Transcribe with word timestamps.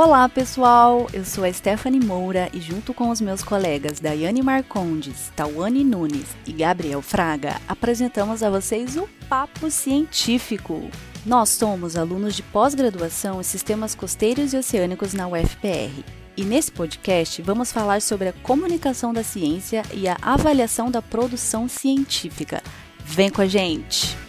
Olá, 0.00 0.28
pessoal! 0.28 1.08
Eu 1.12 1.24
sou 1.24 1.42
a 1.42 1.52
Stephanie 1.52 1.98
Moura 1.98 2.48
e, 2.52 2.60
junto 2.60 2.94
com 2.94 3.10
os 3.10 3.20
meus 3.20 3.42
colegas 3.42 3.98
Daiane 3.98 4.42
Marcondes, 4.42 5.32
Tawane 5.34 5.82
Nunes 5.82 6.36
e 6.46 6.52
Gabriel 6.52 7.02
Fraga, 7.02 7.60
apresentamos 7.66 8.44
a 8.44 8.48
vocês 8.48 8.96
o 8.96 9.08
Papo 9.28 9.68
Científico. 9.72 10.88
Nós 11.26 11.48
somos 11.48 11.96
alunos 11.96 12.36
de 12.36 12.44
pós-graduação 12.44 13.40
em 13.40 13.42
Sistemas 13.42 13.96
Costeiros 13.96 14.52
e 14.52 14.56
Oceânicos 14.56 15.14
na 15.14 15.26
UFPR. 15.26 16.04
E 16.36 16.44
nesse 16.44 16.70
podcast 16.70 17.42
vamos 17.42 17.72
falar 17.72 18.00
sobre 18.00 18.28
a 18.28 18.32
comunicação 18.32 19.12
da 19.12 19.24
ciência 19.24 19.82
e 19.92 20.06
a 20.06 20.16
avaliação 20.22 20.92
da 20.92 21.02
produção 21.02 21.66
científica. 21.68 22.62
Vem 23.04 23.30
com 23.30 23.42
a 23.42 23.46
gente! 23.46 24.27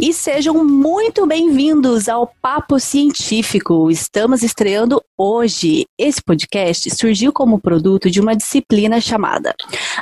E 0.00 0.12
sejam 0.12 0.64
muito 0.64 1.26
bem-vindos 1.26 2.08
ao 2.08 2.32
Papo 2.40 2.78
Científico. 2.78 3.90
Estamos 3.90 4.44
estreando 4.44 5.02
hoje. 5.18 5.86
Esse 5.98 6.22
podcast 6.22 6.88
surgiu 6.94 7.32
como 7.32 7.60
produto 7.60 8.08
de 8.08 8.20
uma 8.20 8.36
disciplina 8.36 9.00
chamada 9.00 9.52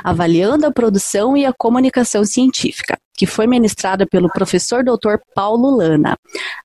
Avaliando 0.03 0.67
a 0.67 0.71
Produção 0.71 1.35
e 1.35 1.47
a 1.47 1.53
Comunicação 1.53 2.23
Científica 2.23 2.95
que 3.17 3.25
foi 3.25 3.47
ministrada 3.47 4.05
pelo 4.05 4.29
professor 4.29 4.83
Dr. 4.83 5.15
Paulo 5.33 5.75
Lana, 5.75 6.15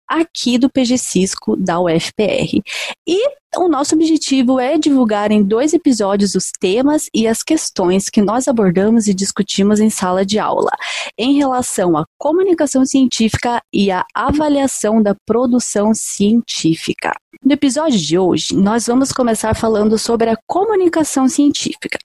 aqui 0.06 0.58
do 0.58 0.69
PG 0.69 0.98
Cisco 0.98 1.56
da 1.56 1.80
UFPR. 1.80 2.60
E 3.08 3.41
o 3.56 3.69
nosso 3.69 3.95
objetivo 3.95 4.59
é 4.59 4.79
divulgar 4.79 5.30
em 5.30 5.42
dois 5.42 5.74
episódios 5.74 6.34
os 6.34 6.50
temas 6.58 7.08
e 7.14 7.27
as 7.27 7.42
questões 7.42 8.08
que 8.08 8.22
nós 8.22 8.48
abordamos 8.48 9.06
e 9.06 9.14
discutimos 9.14 9.78
em 9.78 9.91
sala 9.91 10.25
de 10.25 10.39
aula, 10.39 10.70
em 11.19 11.36
relação 11.36 11.97
à 11.97 12.05
comunicação 12.19 12.84
científica 12.86 13.61
e 13.73 13.91
à 13.91 14.05
avaliação 14.14 15.03
da 15.03 15.14
produção 15.27 15.92
científica. 15.95 17.12
No 17.45 17.53
episódio 17.53 17.98
de 17.98 18.19
hoje, 18.19 18.55
nós 18.55 18.86
vamos 18.86 19.12
começar 19.12 19.55
falando 19.55 19.98
sobre 19.98 20.30
a 20.30 20.39
comunicação 20.47 21.28
científica 21.28 21.98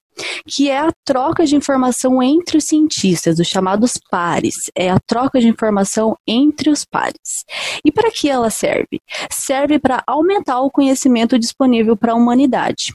que 0.46 0.70
é 0.70 0.80
a 0.80 0.92
troca 1.06 1.46
de 1.46 1.56
informação 1.56 2.22
entre 2.22 2.58
os 2.58 2.66
cientistas, 2.66 3.40
os 3.40 3.48
chamados 3.48 4.00
pares. 4.10 4.72
É 4.76 4.90
a 4.90 5.00
troca 5.00 5.40
de 5.40 5.48
informação 5.48 6.16
entre 6.28 6.70
os 6.70 6.86
pares. 6.86 7.46
E 7.84 7.92
para 7.92 8.12
que 8.12 8.30
ela 8.30 8.50
serve? 8.50 9.02
Serve 9.32 9.80
para 9.80 10.04
aumentar 10.06 10.62
o 10.62 10.72
conhecimento 10.72 11.38
disponível 11.38 11.96
para 11.96 12.14
a 12.14 12.16
humanidade 12.16 12.92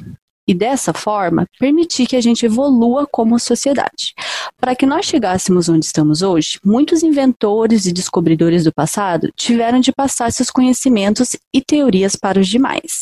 e 0.46 0.54
dessa 0.54 0.92
forma 0.92 1.46
permitir 1.58 2.06
que 2.06 2.16
a 2.16 2.20
gente 2.20 2.46
evolua 2.46 3.06
como 3.10 3.38
sociedade. 3.38 4.14
Para 4.58 4.74
que 4.74 4.86
nós 4.86 5.06
chegássemos 5.06 5.68
onde 5.68 5.86
estamos 5.86 6.22
hoje, 6.22 6.58
muitos 6.64 7.02
inventores 7.02 7.86
e 7.86 7.92
descobridores 7.92 8.64
do 8.64 8.72
passado 8.72 9.30
tiveram 9.36 9.80
de 9.80 9.92
passar 9.92 10.32
seus 10.32 10.50
conhecimentos 10.50 11.36
e 11.52 11.60
teorias 11.60 12.16
para 12.16 12.40
os 12.40 12.48
demais. 12.48 13.00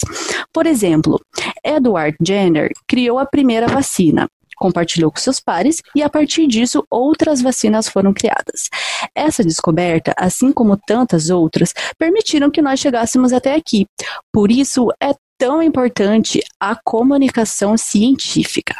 Por 0.52 0.66
exemplo, 0.66 1.20
Edward 1.64 2.16
Jenner 2.22 2.70
criou 2.86 3.18
a 3.18 3.26
primeira 3.26 3.66
vacina, 3.66 4.28
compartilhou 4.56 5.10
com 5.10 5.18
seus 5.18 5.40
pares 5.40 5.80
e 5.96 6.02
a 6.02 6.10
partir 6.10 6.46
disso 6.46 6.84
outras 6.90 7.40
vacinas 7.40 7.88
foram 7.88 8.12
criadas. 8.12 8.68
Essa 9.14 9.42
descoberta, 9.42 10.14
assim 10.18 10.52
como 10.52 10.76
tantas 10.76 11.30
outras, 11.30 11.72
permitiram 11.98 12.50
que 12.50 12.60
nós 12.60 12.78
chegássemos 12.78 13.32
até 13.32 13.54
aqui. 13.54 13.86
Por 14.30 14.50
isso 14.52 14.88
é 15.02 15.14
tão 15.40 15.62
importante 15.62 16.42
a 16.60 16.76
comunicação 16.76 17.74
científica. 17.74 18.76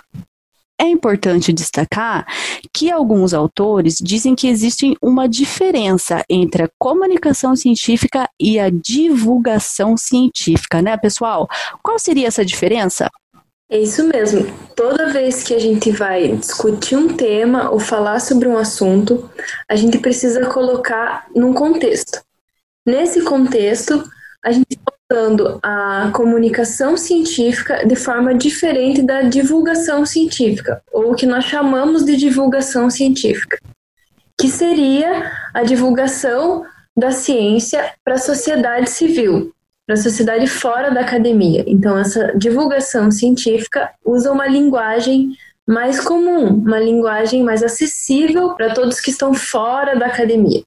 É 0.78 0.84
importante 0.84 1.55
destacar 1.55 2.27
que 2.72 2.91
alguns 2.91 3.32
autores 3.32 3.97
dizem 3.98 4.34
que 4.34 4.47
existe 4.47 4.94
uma 5.00 5.26
diferença 5.26 6.22
entre 6.28 6.65
a 6.65 6.70
comunicação 6.78 7.56
científica 7.56 8.28
e 8.38 8.60
a 8.60 8.69
divulgação 8.69 9.97
científica, 9.97 10.82
né, 10.82 10.99
pessoal? 10.99 11.49
Qual 11.82 11.99
seria 11.99 12.28
essa 12.28 12.44
diferença? 12.44 13.10
É 13.70 13.78
isso 13.78 14.04
mesmo. 14.04 14.47
Toda 14.76 15.12
vez 15.12 15.43
que 15.43 15.54
a 15.54 15.59
gente 15.59 15.91
vai 15.91 16.37
discutir 16.37 16.97
um 16.97 17.09
tema 17.15 17.70
ou 17.70 17.81
falar 17.81 18.20
sobre 18.20 18.49
um 18.49 18.59
assunto, 18.59 19.31
a 19.66 19.76
gente 19.76 19.99
precisa 19.99 20.47
colocar 20.47 21.26
num 21.34 21.54
contexto. 21.54 22.20
Nesse 22.87 23.22
contexto, 23.22 24.03
a 24.43 24.50
gente 24.53 24.78
está 25.10 25.16
usando 25.16 25.59
a 25.62 26.10
comunicação 26.15 26.97
científica 26.97 27.84
de 27.84 27.97
forma 27.97 28.32
diferente 28.32 29.03
da 29.03 29.22
divulgação 29.22 30.06
científica, 30.06 30.81
ou 30.93 31.12
o 31.12 31.15
que 31.15 31.26
nós 31.26 31.44
chamamos 31.44 32.04
de 32.04 32.16
divulgação 32.16 32.88
científica, 32.88 33.59
que 34.41 34.49
seria 34.49 35.31
a 35.53 35.62
divulgação 35.65 36.65
da 36.97 37.10
ciência 37.10 37.93
para 38.04 38.15
a 38.15 38.19
sociedade 38.19 38.88
civil, 38.88 39.53
para 39.87 39.94
a 39.94 40.03
sociedade 40.03 40.47
fora 40.47 40.91
da 40.91 41.00
academia. 41.00 41.65
Então, 41.66 41.99
essa 41.99 42.32
divulgação 42.37 43.10
científica 43.10 43.91
usa 44.04 44.31
uma 44.31 44.47
linguagem 44.47 45.37
mais 45.66 46.00
comum, 46.00 46.49
uma 46.49 46.78
linguagem 46.78 47.43
mais 47.43 47.62
acessível 47.62 48.54
para 48.54 48.75
todos 48.75 49.00
que 49.00 49.10
estão 49.10 49.34
fora 49.34 49.97
da 49.97 50.06
academia. 50.06 50.62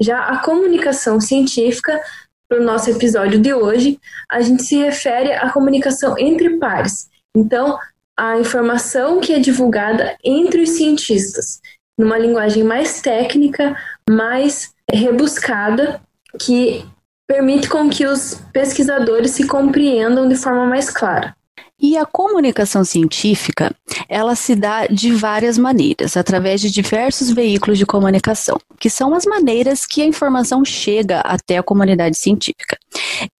Já 0.00 0.20
a 0.20 0.38
comunicação 0.38 1.20
científica, 1.20 2.00
para 2.48 2.60
o 2.60 2.64
nosso 2.64 2.90
episódio 2.90 3.38
de 3.38 3.52
hoje, 3.52 4.00
a 4.30 4.40
gente 4.40 4.62
se 4.62 4.76
refere 4.76 5.32
à 5.32 5.50
comunicação 5.50 6.16
entre 6.18 6.58
pares. 6.58 7.08
Então, 7.36 7.78
a 8.16 8.38
informação 8.38 9.20
que 9.20 9.32
é 9.32 9.38
divulgada 9.38 10.16
entre 10.24 10.62
os 10.62 10.70
cientistas, 10.70 11.60
numa 11.98 12.18
linguagem 12.18 12.64
mais 12.64 13.00
técnica, 13.00 13.76
mais 14.08 14.72
rebuscada, 14.90 16.00
que 16.40 16.84
permite 17.28 17.68
com 17.68 17.90
que 17.90 18.06
os 18.06 18.40
pesquisadores 18.52 19.32
se 19.32 19.46
compreendam 19.46 20.26
de 20.28 20.34
forma 20.34 20.64
mais 20.66 20.90
clara. 20.90 21.36
E 21.80 21.96
a 21.96 22.04
comunicação 22.04 22.84
científica, 22.84 23.72
ela 24.08 24.34
se 24.34 24.56
dá 24.56 24.88
de 24.88 25.12
várias 25.12 25.56
maneiras, 25.56 26.16
através 26.16 26.60
de 26.60 26.70
diversos 26.70 27.30
veículos 27.30 27.78
de 27.78 27.86
comunicação, 27.86 28.58
que 28.80 28.90
são 28.90 29.14
as 29.14 29.24
maneiras 29.24 29.86
que 29.86 30.02
a 30.02 30.04
informação 30.04 30.64
chega 30.64 31.20
até 31.20 31.56
a 31.56 31.62
comunidade 31.62 32.18
científica. 32.18 32.76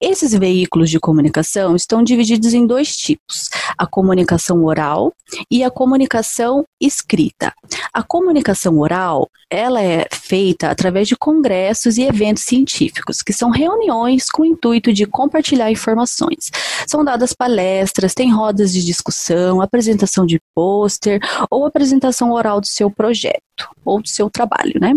Esses 0.00 0.32
veículos 0.32 0.88
de 0.90 1.00
comunicação 1.00 1.74
estão 1.74 2.02
divididos 2.02 2.54
em 2.54 2.66
dois 2.66 2.96
tipos: 2.96 3.48
a 3.76 3.86
comunicação 3.86 4.64
oral 4.64 5.12
e 5.50 5.64
a 5.64 5.70
comunicação 5.70 6.64
escrita. 6.80 7.52
A 7.92 8.02
comunicação 8.02 8.78
oral, 8.78 9.28
ela 9.50 9.82
é 9.82 10.06
feita 10.12 10.70
através 10.70 11.08
de 11.08 11.16
congressos 11.16 11.98
e 11.98 12.02
eventos 12.02 12.44
científicos, 12.44 13.22
que 13.22 13.32
são 13.32 13.50
reuniões 13.50 14.30
com 14.30 14.42
o 14.42 14.46
intuito 14.46 14.92
de 14.92 15.06
compartilhar 15.06 15.70
informações. 15.70 16.50
São 16.86 17.04
dadas 17.04 17.32
palestras, 17.32 18.14
tem 18.14 18.27
rodas 18.30 18.72
de 18.72 18.84
discussão, 18.84 19.60
apresentação 19.60 20.24
de 20.26 20.38
pôster 20.54 21.20
ou 21.50 21.66
apresentação 21.66 22.32
oral 22.32 22.60
do 22.60 22.66
seu 22.66 22.90
projeto 22.90 23.40
ou 23.84 24.00
do 24.00 24.08
seu 24.08 24.30
trabalho, 24.30 24.74
né? 24.80 24.96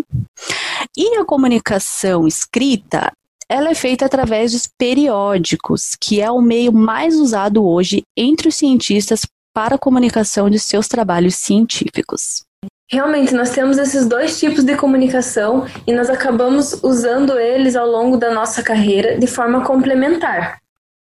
E 0.98 1.18
a 1.18 1.26
comunicação 1.26 2.28
escrita, 2.28 3.12
ela 3.50 3.70
é 3.70 3.76
feita 3.76 4.06
através 4.06 4.54
dos 4.54 4.68
periódicos, 4.78 5.96
que 6.00 6.22
é 6.22 6.32
o 6.32 6.42
meio 6.42 6.72
mais 6.72 7.16
usado 7.16 7.66
hoje 7.66 8.04
entre 8.18 8.48
os 8.48 8.56
cientistas 8.56 9.26
para 9.54 9.76
a 9.76 9.80
comunicação 9.80 10.50
de 10.50 10.58
seus 10.58 10.88
trabalhos 10.88 11.36
científicos. 11.36 12.44
Realmente, 12.90 13.34
nós 13.34 13.52
temos 13.52 13.78
esses 13.78 14.06
dois 14.06 14.38
tipos 14.38 14.64
de 14.64 14.76
comunicação 14.76 15.66
e 15.88 15.94
nós 15.94 16.10
acabamos 16.10 16.82
usando 16.84 17.38
eles 17.40 17.76
ao 17.76 17.88
longo 17.88 18.18
da 18.18 18.34
nossa 18.34 18.62
carreira 18.62 19.18
de 19.18 19.28
forma 19.28 19.64
complementar. 19.66 20.61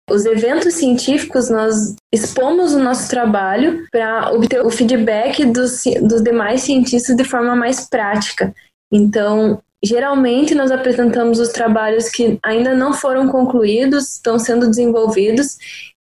Os 0.10 0.26
eventos 0.26 0.74
científicos, 0.76 1.50
nós 1.50 1.96
expomos 2.14 2.74
o 2.74 2.80
nosso 2.80 3.10
trabalho 3.10 3.86
para 3.92 4.32
obter 4.32 4.66
o 4.66 4.70
feedback 4.70 5.46
dos, 5.46 5.84
dos 6.02 6.24
demais 6.24 6.62
cientistas 6.62 7.16
de 7.16 7.26
forma 7.26 7.56
mais 7.58 7.90
prática. 7.90 8.54
Então, 8.92 9.62
geralmente, 9.84 10.56
nós 10.56 10.72
apresentamos 10.72 11.40
os 11.40 11.50
trabalhos 11.50 12.10
que 12.10 12.40
ainda 12.42 12.74
não 12.74 12.94
foram 12.94 13.28
concluídos, 13.28 14.14
estão 14.14 14.40
sendo 14.40 14.70
desenvolvidos, 14.70 15.58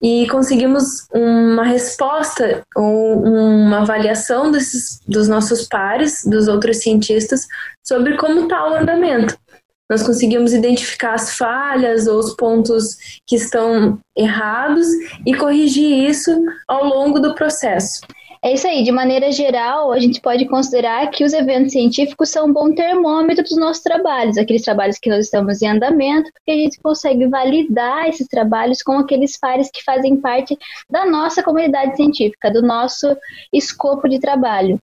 e 0.02 0.26
conseguimos 0.28 1.06
uma 1.12 1.62
resposta 1.62 2.62
ou 2.74 3.22
uma 3.22 3.82
avaliação 3.82 4.50
desses, 4.50 4.98
dos 5.06 5.28
nossos 5.28 5.68
pares, 5.68 6.24
dos 6.24 6.48
outros 6.48 6.78
cientistas, 6.78 7.46
sobre 7.86 8.16
como 8.16 8.44
está 8.44 8.66
o 8.66 8.74
andamento 8.76 9.38
nós 9.90 10.04
conseguimos 10.04 10.52
identificar 10.52 11.14
as 11.14 11.36
falhas 11.36 12.06
ou 12.06 12.20
os 12.20 12.34
pontos 12.36 12.96
que 13.26 13.34
estão 13.34 13.98
errados 14.16 14.86
e 15.26 15.34
corrigir 15.34 16.08
isso 16.08 16.30
ao 16.68 16.84
longo 16.84 17.18
do 17.18 17.34
processo. 17.34 18.00
É 18.42 18.54
isso 18.54 18.66
aí, 18.66 18.82
de 18.82 18.90
maneira 18.90 19.30
geral, 19.30 19.92
a 19.92 19.98
gente 19.98 20.18
pode 20.18 20.46
considerar 20.46 21.10
que 21.10 21.24
os 21.24 21.34
eventos 21.34 21.72
científicos 21.72 22.30
são 22.30 22.46
um 22.46 22.52
bom 22.52 22.74
termômetro 22.74 23.44
dos 23.44 23.58
nossos 23.58 23.82
trabalhos, 23.82 24.38
aqueles 24.38 24.62
trabalhos 24.62 24.96
que 24.98 25.10
nós 25.10 25.26
estamos 25.26 25.60
em 25.60 25.68
andamento, 25.68 26.30
porque 26.32 26.50
a 26.52 26.54
gente 26.54 26.80
consegue 26.80 27.26
validar 27.26 28.08
esses 28.08 28.26
trabalhos 28.26 28.82
com 28.82 28.92
aqueles 28.92 29.38
pares 29.38 29.68
que 29.70 29.84
fazem 29.84 30.16
parte 30.16 30.56
da 30.88 31.04
nossa 31.04 31.42
comunidade 31.42 31.96
científica, 31.96 32.50
do 32.50 32.62
nosso 32.62 33.14
escopo 33.52 34.08
de 34.08 34.18
trabalho. 34.18 34.78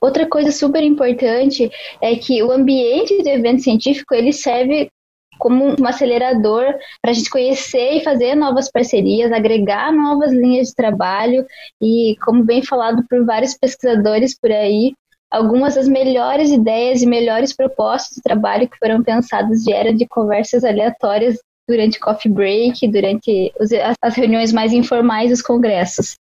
Outra 0.00 0.26
coisa 0.26 0.52
super 0.52 0.82
importante 0.82 1.70
é 2.00 2.16
que 2.16 2.42
o 2.42 2.50
ambiente 2.50 3.22
do 3.22 3.28
evento 3.28 3.62
científico 3.62 4.14
ele 4.14 4.32
serve 4.32 4.90
como 5.38 5.76
um 5.80 5.86
acelerador 5.86 6.64
para 7.00 7.12
a 7.12 7.14
gente 7.14 7.30
conhecer 7.30 7.94
e 7.94 8.04
fazer 8.04 8.34
novas 8.34 8.70
parcerias, 8.70 9.32
agregar 9.32 9.92
novas 9.92 10.32
linhas 10.32 10.68
de 10.68 10.74
trabalho 10.74 11.46
e, 11.80 12.16
como 12.24 12.44
bem 12.44 12.62
falado 12.62 13.04
por 13.08 13.24
vários 13.24 13.54
pesquisadores 13.54 14.36
por 14.38 14.50
aí, 14.50 14.94
algumas 15.30 15.76
das 15.76 15.88
melhores 15.88 16.50
ideias 16.50 17.02
e 17.02 17.06
melhores 17.06 17.54
propostas 17.54 18.16
de 18.16 18.22
trabalho 18.22 18.68
que 18.68 18.78
foram 18.78 19.02
pensadas 19.02 19.64
vieram 19.64 19.94
de 19.94 20.06
conversas 20.06 20.64
aleatórias 20.64 21.38
durante 21.68 22.00
coffee 22.00 22.32
break, 22.32 22.88
durante 22.88 23.52
as 24.02 24.14
reuniões 24.14 24.52
mais 24.52 24.72
informais 24.72 25.30
dos 25.30 25.42
congressos. 25.42 26.16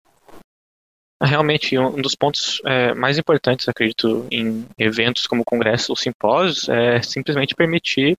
Realmente, 1.24 1.78
um 1.78 2.02
dos 2.02 2.16
pontos 2.16 2.60
é, 2.66 2.92
mais 2.94 3.16
importantes, 3.16 3.68
acredito, 3.68 4.26
em 4.28 4.66
eventos 4.76 5.24
como 5.24 5.44
congressos 5.44 5.88
ou 5.90 5.94
simpósios 5.94 6.68
é 6.68 7.00
simplesmente 7.00 7.54
permitir 7.54 8.18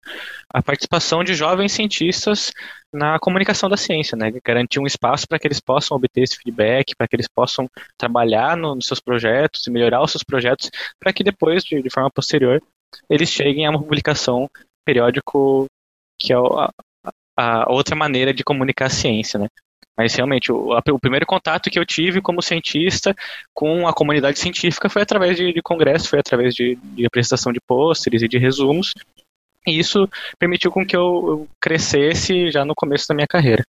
a 0.50 0.64
participação 0.64 1.22
de 1.22 1.34
jovens 1.34 1.74
cientistas 1.74 2.54
na 2.94 3.20
comunicação 3.20 3.68
da 3.68 3.76
ciência, 3.76 4.16
né? 4.16 4.32
Garantir 4.42 4.80
um 4.80 4.86
espaço 4.86 5.28
para 5.28 5.38
que 5.38 5.46
eles 5.46 5.60
possam 5.60 5.98
obter 5.98 6.22
esse 6.22 6.38
feedback, 6.38 6.96
para 6.96 7.06
que 7.06 7.16
eles 7.16 7.28
possam 7.28 7.70
trabalhar 7.98 8.56
no, 8.56 8.74
nos 8.74 8.86
seus 8.86 9.02
projetos 9.02 9.68
e 9.68 9.72
melhorar 9.72 10.02
os 10.02 10.12
seus 10.12 10.24
projetos, 10.24 10.72
para 10.98 11.12
que 11.12 11.26
depois, 11.26 11.62
de, 11.66 11.82
de, 11.82 11.90
forma 11.90 12.10
posterior, 12.10 12.62
eles 13.10 13.28
cheguem 13.28 13.66
a 13.66 13.70
uma 13.72 13.82
publicação 13.82 14.50
periódico 14.86 15.66
que 16.18 16.32
é 16.32 16.38
a, 16.38 16.70
a 17.36 17.72
outra 17.72 17.98
maneira 17.98 18.34
de 18.34 18.46
comunicar 18.46 18.86
a 18.86 18.90
ciência, 18.90 19.38
né? 19.38 19.48
Mas 19.98 20.16
realmente, 20.16 20.52
o, 20.52 20.74
a, 20.74 20.82
o, 20.92 21.00
primeiro 21.00 21.26
contato 21.26 21.70
que 21.70 21.78
eu 21.78 21.86
tive 21.86 22.22
como 22.22 22.42
cientista 22.42 23.16
com 23.54 23.88
a 23.88 23.94
comunidade 23.94 24.40
científica 24.40 24.90
foi 24.90 25.04
através 25.04 25.38
de, 25.38 25.54
de 25.54 25.62
congresso, 25.62 26.10
foi 26.10 26.20
através 26.20 26.56
de, 26.56 26.76
de 26.76 27.06
apresentação 27.06 27.54
de 27.54 27.62
pôsteres 27.62 28.22
e 28.24 28.28
de 28.28 28.38
resumos. 28.38 28.94
E 29.68 29.78
isso 29.78 30.10
permitiu 30.40 30.72
com 30.72 30.86
que 30.86 30.96
eu, 30.96 31.02
eu 31.28 31.48
crescesse 31.62 32.52
já 32.52 32.66
no 32.66 32.74
começo 32.76 33.08
da 33.08 33.16
minha 33.16 33.28
carreira. 33.28 33.64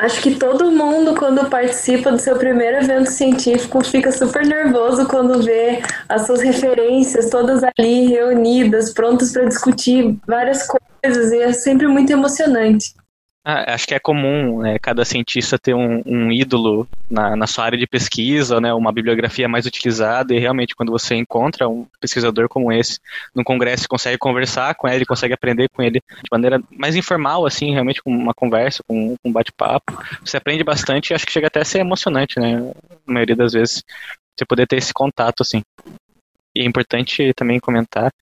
Acho 0.00 0.22
que 0.22 0.36
todo 0.36 0.72
mundo, 0.72 1.14
quando 1.14 1.50
participa 1.50 2.10
do 2.10 2.18
seu 2.18 2.38
primeiro 2.38 2.78
evento 2.78 3.10
científico, 3.10 3.84
fica 3.84 4.10
super 4.10 4.46
nervoso 4.46 5.06
quando 5.06 5.42
vê 5.42 5.82
as 6.08 6.26
suas 6.26 6.40
referências 6.40 7.28
todas 7.28 7.62
ali 7.62 8.06
reunidas, 8.06 8.94
prontas 8.94 9.30
para 9.30 9.44
discutir 9.44 10.16
várias 10.26 10.66
coisas, 10.66 11.32
e 11.32 11.42
é 11.42 11.52
sempre 11.52 11.86
muito 11.86 12.10
emocionante. 12.10 12.94
Ah, 13.52 13.74
acho 13.74 13.84
que 13.84 13.94
é 13.94 13.98
comum 13.98 14.60
né, 14.60 14.78
cada 14.78 15.04
cientista 15.04 15.58
ter 15.58 15.74
um, 15.74 16.00
um 16.06 16.30
ídolo 16.30 16.86
na, 17.10 17.34
na, 17.34 17.48
sua 17.48 17.64
área 17.64 17.76
de 17.76 17.84
pesquisa, 17.84 18.60
né, 18.60 18.72
uma 18.72 18.92
bibliografia 18.92 19.48
mais 19.48 19.66
utilizada, 19.66 20.32
e 20.32 20.38
realmente 20.38 20.76
quando 20.76 20.92
você 20.92 21.16
encontra 21.16 21.68
um 21.68 21.84
pesquisador 22.00 22.48
como 22.48 22.70
esse 22.70 23.00
no 23.34 23.42
congresso, 23.42 23.88
consegue 23.88 24.18
conversar 24.18 24.76
com 24.76 24.86
ele, 24.86 25.04
consegue 25.04 25.34
aprender 25.34 25.68
com 25.68 25.82
ele 25.82 26.00
de 26.00 26.28
maneira 26.30 26.62
mais 26.70 26.94
informal, 26.94 27.44
assim, 27.44 27.72
realmente 27.72 28.00
com 28.00 28.12
uma 28.12 28.32
conversa, 28.32 28.84
com, 28.86 29.16
com 29.20 29.28
um 29.28 29.32
bate-papo, 29.32 30.00
você 30.24 30.36
aprende 30.36 30.62
bastante 30.62 31.10
e 31.10 31.14
acho 31.14 31.26
que 31.26 31.32
chega 31.32 31.48
até 31.48 31.58
a 31.60 31.64
ser 31.64 31.80
emocionante, 31.80 32.38
né, 32.38 32.56
na 33.04 33.12
maioria 33.12 33.34
das 33.34 33.52
vezes, 33.52 33.82
você 34.38 34.46
poder 34.46 34.68
ter 34.68 34.76
esse 34.76 34.94
contato, 34.94 35.42
assim. 35.42 35.60
E 36.54 36.60
é 36.60 36.64
importante 36.64 37.32
também 37.34 37.58
comentar 37.58 38.12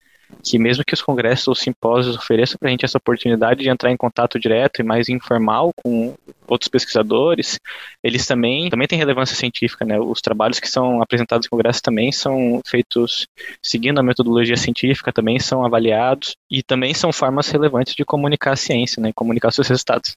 que 0.42 0.58
mesmo 0.58 0.84
que 0.84 0.94
os 0.94 1.02
congressos 1.02 1.48
ou 1.48 1.54
simpósios 1.54 2.16
ofereçam 2.16 2.56
para 2.58 2.69
a 2.69 2.70
gente 2.70 2.84
essa 2.84 2.98
oportunidade 2.98 3.62
de 3.62 3.69
entrar 3.69 3.90
em 3.90 3.96
contato 3.96 4.38
direto 4.38 4.80
e 4.80 4.84
mais 4.84 5.08
informal 5.08 5.72
com 5.75 6.14
outros 6.46 6.69
pesquisadores, 6.69 7.58
eles 8.02 8.26
também, 8.26 8.70
também 8.70 8.86
têm 8.86 8.98
relevância 8.98 9.36
científica, 9.36 9.84
né? 9.84 9.98
Os 9.98 10.20
trabalhos 10.20 10.58
que 10.58 10.69
são 10.69 11.02
apresentados 11.02 11.46
em 11.46 11.50
congressos 11.50 11.82
também 11.82 12.12
são 12.12 12.60
feitos 12.66 13.26
seguindo 13.62 13.98
a 13.98 14.02
metodologia 14.02 14.56
científica, 14.56 15.12
também 15.12 15.38
são 15.38 15.64
avaliados 15.64 16.36
e 16.50 16.62
também 16.62 16.94
são 16.94 17.12
formas 17.12 17.48
relevantes 17.48 17.94
de 17.94 18.04
comunicar 18.04 18.52
a 18.52 18.56
ciência, 18.56 19.00
né? 19.02 19.12
Comunicar 19.14 19.50
seus 19.52 19.69
resultados. 19.69 20.16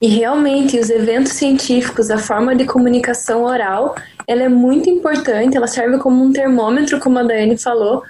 E 0.00 0.08
realmente, 0.08 0.78
os 0.78 0.90
eventos 0.90 1.32
científicos, 1.32 2.10
a 2.10 2.18
forma 2.18 2.54
de 2.54 2.66
comunicação 2.66 3.44
oral, 3.44 3.94
ela 4.26 4.42
é 4.42 4.48
muito 4.48 4.90
importante, 4.90 5.56
ela 5.56 5.66
serve 5.66 5.98
como 5.98 6.22
um 6.22 6.32
termômetro, 6.32 7.00
como 7.00 7.18
a 7.18 7.22
Daiane 7.22 7.56
falou, 7.56 8.02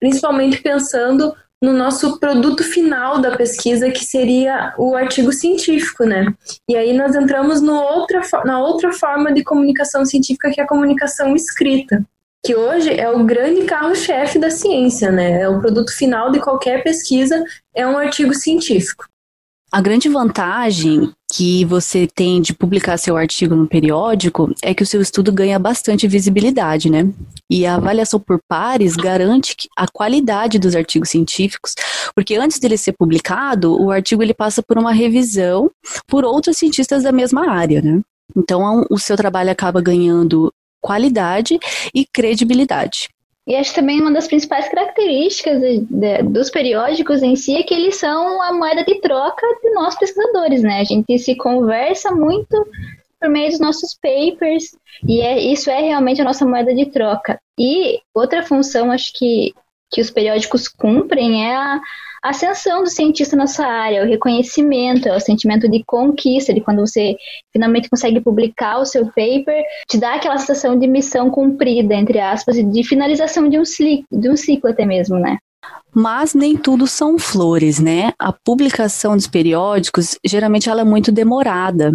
principalmente 0.00 0.62
pensando 0.62 1.34
no 1.62 1.74
nosso 1.74 2.18
produto 2.18 2.64
final 2.64 3.20
da 3.20 3.36
pesquisa, 3.36 3.90
que 3.90 4.02
seria 4.02 4.74
o 4.78 4.96
artigo 4.96 5.30
científico, 5.30 6.04
né? 6.04 6.32
E 6.66 6.74
aí 6.74 6.96
nós 6.96 7.14
entramos 7.14 7.60
no 7.60 7.74
outra, 7.74 8.22
na 8.46 8.58
outra 8.60 8.92
forma 8.94 9.30
de 9.30 9.44
comunicação 9.44 10.04
científica, 10.06 10.50
que 10.50 10.60
é 10.60 10.64
a 10.64 10.66
comunicação 10.66 11.36
escrita, 11.36 12.02
que 12.44 12.56
hoje 12.56 12.98
é 12.98 13.10
o 13.10 13.24
grande 13.24 13.66
carro-chefe 13.66 14.38
da 14.38 14.50
ciência, 14.50 15.12
né? 15.12 15.42
É 15.42 15.48
o 15.48 15.60
produto 15.60 15.94
final 15.94 16.30
de 16.30 16.40
qualquer 16.40 16.82
pesquisa, 16.82 17.44
é 17.74 17.86
um 17.86 17.98
artigo 17.98 18.32
científico. 18.32 19.04
A 19.70 19.82
grande 19.82 20.08
vantagem 20.08 21.12
que 21.32 21.64
você 21.64 22.06
tem 22.06 22.40
de 22.42 22.52
publicar 22.52 22.98
seu 22.98 23.16
artigo 23.16 23.54
no 23.54 23.66
periódico 23.66 24.52
é 24.62 24.74
que 24.74 24.82
o 24.82 24.86
seu 24.86 25.00
estudo 25.00 25.32
ganha 25.32 25.58
bastante 25.58 26.08
visibilidade, 26.08 26.90
né? 26.90 27.08
E 27.48 27.64
a 27.64 27.76
avaliação 27.76 28.18
por 28.18 28.40
pares 28.48 28.96
garante 28.96 29.54
a 29.76 29.86
qualidade 29.86 30.58
dos 30.58 30.74
artigos 30.74 31.10
científicos, 31.10 31.74
porque 32.14 32.34
antes 32.34 32.58
dele 32.58 32.76
ser 32.76 32.92
publicado, 32.92 33.80
o 33.80 33.90
artigo 33.90 34.22
ele 34.22 34.34
passa 34.34 34.62
por 34.62 34.76
uma 34.76 34.92
revisão 34.92 35.70
por 36.06 36.24
outros 36.24 36.58
cientistas 36.58 37.04
da 37.04 37.12
mesma 37.12 37.48
área, 37.48 37.80
né? 37.80 38.00
Então, 38.36 38.84
o 38.90 38.98
seu 38.98 39.16
trabalho 39.16 39.50
acaba 39.50 39.80
ganhando 39.80 40.52
qualidade 40.80 41.58
e 41.94 42.06
credibilidade. 42.06 43.08
E 43.46 43.56
acho 43.56 43.74
também 43.74 44.00
uma 44.00 44.12
das 44.12 44.28
principais 44.28 44.68
características 44.68 45.60
de, 45.60 45.78
de, 45.80 46.22
dos 46.24 46.50
periódicos 46.50 47.22
em 47.22 47.34
si 47.34 47.56
é 47.56 47.62
que 47.62 47.74
eles 47.74 47.96
são 47.96 48.40
a 48.42 48.52
moeda 48.52 48.84
de 48.84 49.00
troca 49.00 49.46
de 49.62 49.70
nós 49.70 49.98
pesquisadores, 49.98 50.62
né? 50.62 50.80
A 50.80 50.84
gente 50.84 51.18
se 51.18 51.34
conversa 51.34 52.12
muito 52.12 52.66
por 53.18 53.28
meio 53.28 53.50
dos 53.50 53.60
nossos 53.60 53.94
papers 53.94 54.76
e 55.06 55.20
é, 55.20 55.38
isso 55.38 55.70
é 55.70 55.80
realmente 55.80 56.20
a 56.20 56.24
nossa 56.24 56.46
moeda 56.46 56.74
de 56.74 56.86
troca. 56.86 57.40
E 57.58 58.00
outra 58.14 58.42
função, 58.42 58.90
acho 58.90 59.12
que, 59.14 59.52
que 59.90 60.00
os 60.00 60.10
periódicos 60.10 60.68
cumprem 60.68 61.46
é 61.46 61.54
a, 61.54 61.80
a 62.22 62.30
ascensão 62.30 62.82
do 62.82 62.90
cientista 62.90 63.34
na 63.34 63.46
sua 63.46 63.66
área, 63.66 64.02
o 64.02 64.06
reconhecimento, 64.06 65.08
é 65.08 65.16
o 65.16 65.20
sentimento 65.20 65.68
de 65.68 65.82
conquista, 65.84 66.52
de 66.52 66.60
quando 66.60 66.80
você 66.80 67.16
finalmente 67.52 67.88
consegue 67.88 68.20
publicar 68.20 68.78
o 68.78 68.84
seu 68.84 69.06
paper, 69.06 69.64
te 69.88 69.98
dá 69.98 70.14
aquela 70.14 70.36
sensação 70.36 70.78
de 70.78 70.86
missão 70.86 71.30
cumprida, 71.30 71.94
entre 71.94 72.20
aspas, 72.20 72.56
e 72.56 72.62
de 72.62 72.84
finalização 72.84 73.48
de 73.48 73.58
um, 73.58 73.62
de 73.62 74.30
um 74.30 74.36
ciclo 74.36 74.70
até 74.70 74.84
mesmo, 74.84 75.18
né? 75.18 75.38
Mas 75.92 76.34
nem 76.34 76.56
tudo 76.56 76.86
são 76.86 77.18
flores, 77.18 77.80
né? 77.80 78.12
A 78.18 78.32
publicação 78.32 79.16
dos 79.16 79.26
periódicos, 79.26 80.16
geralmente 80.24 80.68
ela 80.68 80.82
é 80.82 80.84
muito 80.84 81.10
demorada 81.10 81.92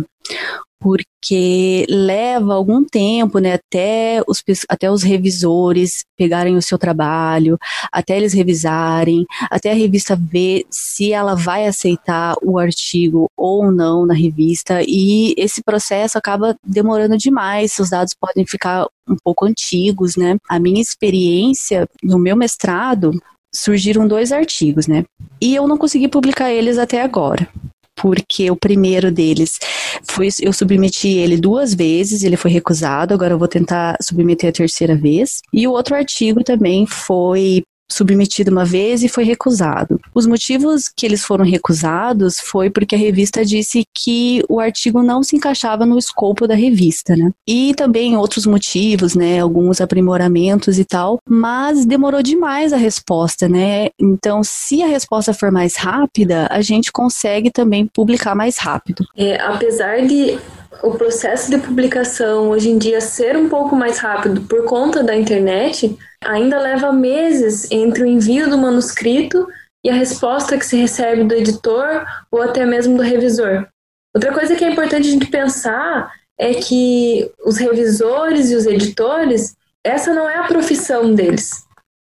porque 0.85 1.83
leva 1.89 2.53
algum 2.53 2.85
tempo, 2.85 3.39
né, 3.39 3.53
até 3.53 4.21
os, 4.27 4.43
até 4.69 4.91
os 4.91 5.01
revisores 5.01 6.05
pegarem 6.15 6.55
o 6.55 6.61
seu 6.61 6.77
trabalho, 6.77 7.57
até 7.91 8.15
eles 8.15 8.33
revisarem, 8.33 9.25
até 9.49 9.71
a 9.71 9.73
revista 9.73 10.15
ver 10.15 10.63
se 10.69 11.11
ela 11.11 11.33
vai 11.33 11.65
aceitar 11.65 12.35
o 12.43 12.59
artigo 12.59 13.27
ou 13.35 13.71
não 13.71 14.05
na 14.05 14.13
revista, 14.13 14.83
e 14.87 15.33
esse 15.39 15.63
processo 15.63 16.19
acaba 16.19 16.55
demorando 16.63 17.17
demais, 17.17 17.79
os 17.79 17.89
dados 17.89 18.13
podem 18.13 18.45
ficar 18.45 18.85
um 19.09 19.15
pouco 19.23 19.43
antigos, 19.43 20.15
né? 20.15 20.37
A 20.47 20.59
minha 20.59 20.79
experiência 20.79 21.89
no 22.03 22.19
meu 22.19 22.35
mestrado 22.35 23.11
surgiram 23.51 24.07
dois 24.07 24.31
artigos, 24.31 24.85
né? 24.85 25.03
E 25.41 25.55
eu 25.55 25.67
não 25.67 25.79
consegui 25.79 26.07
publicar 26.07 26.51
eles 26.51 26.77
até 26.77 27.01
agora 27.01 27.49
porque 27.95 28.51
o 28.51 28.55
primeiro 28.55 29.11
deles 29.11 29.57
foi 30.03 30.29
eu 30.41 30.51
submeti 30.51 31.09
ele 31.09 31.37
duas 31.37 31.73
vezes, 31.73 32.23
ele 32.23 32.37
foi 32.37 32.51
recusado, 32.51 33.13
agora 33.13 33.33
eu 33.33 33.39
vou 33.39 33.47
tentar 33.47 33.95
submeter 34.01 34.49
a 34.49 34.53
terceira 34.53 34.95
vez. 34.95 35.41
E 35.53 35.67
o 35.67 35.71
outro 35.71 35.95
artigo 35.95 36.43
também 36.43 36.85
foi 36.85 37.63
submetido 37.89 38.51
uma 38.51 38.65
vez 38.65 39.03
e 39.03 39.09
foi 39.09 39.23
recusado. 39.23 39.99
Os 40.13 40.25
motivos 40.25 40.89
que 40.95 41.05
eles 41.05 41.23
foram 41.23 41.45
recusados 41.45 42.39
foi 42.39 42.69
porque 42.69 42.95
a 42.95 42.97
revista 42.97 43.45
disse 43.45 43.85
que 43.93 44.43
o 44.49 44.59
artigo 44.59 45.01
não 45.01 45.23
se 45.23 45.35
encaixava 45.35 45.85
no 45.85 45.97
escopo 45.97 46.47
da 46.47 46.55
revista, 46.55 47.15
né? 47.15 47.31
E 47.47 47.73
também 47.75 48.17
outros 48.17 48.45
motivos, 48.45 49.15
né? 49.15 49.39
Alguns 49.39 49.81
aprimoramentos 49.81 50.79
e 50.79 50.85
tal, 50.85 51.19
mas 51.27 51.85
demorou 51.85 52.21
demais 52.21 52.73
a 52.73 52.77
resposta, 52.77 53.47
né? 53.47 53.89
Então, 53.99 54.41
se 54.43 54.81
a 54.81 54.87
resposta 54.87 55.33
for 55.33 55.51
mais 55.51 55.75
rápida, 55.75 56.47
a 56.49 56.61
gente 56.61 56.91
consegue 56.91 57.51
também 57.51 57.87
publicar 57.87 58.35
mais 58.35 58.57
rápido. 58.57 59.05
É, 59.15 59.39
apesar 59.41 60.05
de 60.05 60.37
o 60.81 60.97
processo 60.97 61.49
de 61.49 61.57
publicação 61.57 62.49
hoje 62.49 62.69
em 62.69 62.77
dia 62.77 63.01
ser 63.01 63.35
um 63.37 63.49
pouco 63.49 63.75
mais 63.75 63.97
rápido 63.97 64.41
por 64.41 64.65
conta 64.65 65.03
da 65.03 65.15
internet, 65.15 65.97
ainda 66.23 66.59
leva 66.59 66.91
meses 66.91 67.69
entre 67.71 68.03
o 68.03 68.05
envio 68.05 68.49
do 68.49 68.57
manuscrito 68.57 69.47
e 69.83 69.89
a 69.89 69.93
resposta 69.93 70.57
que 70.57 70.65
se 70.65 70.75
recebe 70.75 71.23
do 71.23 71.35
editor 71.35 72.05
ou 72.31 72.41
até 72.41 72.65
mesmo 72.65 72.97
do 72.97 73.03
revisor. 73.03 73.67
Outra 74.15 74.33
coisa 74.33 74.55
que 74.55 74.63
é 74.63 74.71
importante 74.71 75.07
a 75.07 75.11
gente 75.11 75.27
pensar 75.27 76.11
é 76.37 76.53
que 76.53 77.31
os 77.45 77.57
revisores 77.57 78.49
e 78.51 78.55
os 78.55 78.65
editores, 78.65 79.55
essa 79.83 80.13
não 80.13 80.29
é 80.29 80.37
a 80.37 80.47
profissão 80.47 81.13
deles. 81.13 81.65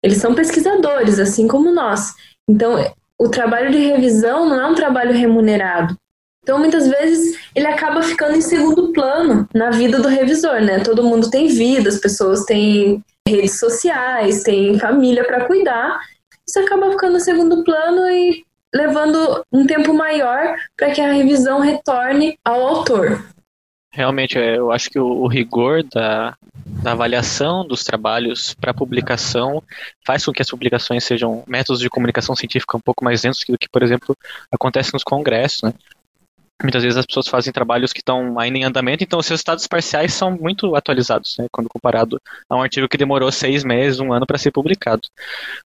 Eles 0.03 0.18
são 0.18 0.34
pesquisadores, 0.34 1.20
assim 1.20 1.48
como 1.48 1.74
nós. 1.74 2.13
Então, 2.50 2.75
o 3.20 3.30
trabalho 3.30 3.72
de 3.72 3.77
revisão 3.77 4.50
não 4.50 4.60
é 4.60 4.68
um 4.68 4.75
trabalho 4.75 5.13
remunerado. 5.13 5.96
Então, 6.43 6.57
muitas 6.57 6.88
vezes, 6.88 7.39
ele 7.55 7.67
acaba 7.67 8.01
ficando 8.01 8.36
em 8.36 8.41
segundo 8.41 8.91
plano 8.91 9.48
na 9.53 9.69
vida 9.69 10.01
do 10.01 10.07
revisor, 10.07 10.60
né? 10.62 10.79
Todo 10.79 11.03
mundo 11.03 11.29
tem 11.29 11.48
vida, 11.48 11.88
as 11.88 12.00
pessoas 12.00 12.45
têm 12.45 13.03
redes 13.27 13.60
sociais, 13.60 14.43
têm 14.43 14.79
família 14.79 15.24
para 15.24 15.45
cuidar. 15.45 16.00
Isso 16.48 16.60
acaba 16.60 16.89
ficando 16.91 17.17
em 17.17 17.21
segundo 17.21 17.63
plano 17.63 18.10
e 18.10 18.43
levando 18.74 19.45
um 19.51 19.67
tempo 19.67 19.93
maior 19.93 20.55
para 20.75 20.91
que 20.91 21.01
a 21.01 21.12
revisão 21.12 21.60
retorne 21.60 22.38
ao 22.43 22.65
autor. 22.65 23.24
Realmente, 23.93 24.38
é, 24.38 24.57
eu 24.57 24.71
acho 24.71 24.89
que 24.89 24.98
o, 24.98 25.27
rigor 25.27 25.83
da, 25.83 26.36
da, 26.81 26.93
avaliação 26.93 27.67
dos 27.67 27.83
trabalhos 27.83 28.53
para 28.53 28.74
publicação 28.74 29.62
faz 30.05 30.24
com 30.24 30.31
que 30.31 30.41
as 30.41 30.50
publicações 30.50 31.03
sejam 31.03 31.43
métodos 31.45 31.81
de 31.81 31.89
comunicação 31.89 32.33
científica 32.33 32.77
um 32.77 32.81
pouco 32.81 33.03
mais 33.03 33.24
lentos 33.24 33.43
do 33.48 33.57
que, 33.57 33.67
por 33.67 33.83
exemplo, 33.83 34.15
acontece 34.50 34.93
nos 34.93 35.03
congressos, 35.03 35.63
né? 35.63 35.74
Muitas 36.62 36.84
vezes 36.84 36.98
as 36.98 37.06
pessoas 37.06 37.27
fazem 37.27 37.51
trabalhos 37.51 37.91
que 37.91 38.00
estão 38.00 38.39
ainda 38.39 38.58
em 38.58 38.63
andamento, 38.63 39.03
então 39.03 39.20
os 39.20 39.27
resultados 39.27 39.68
parciais 39.68 40.13
são 40.13 40.32
muito 40.32 40.75
atualizados, 40.75 41.36
né, 41.39 41.48
quando 41.51 41.70
comparado 41.70 42.20
a 42.50 42.56
um 42.56 42.62
artigo 42.62 42.88
que 42.88 42.98
demorou 42.98 43.32
seis 43.32 43.63
meses, 43.63 44.00
um 44.00 44.13
ano 44.13 44.25
para 44.25 44.38
ser 44.38 44.51
publicado. 44.51 45.01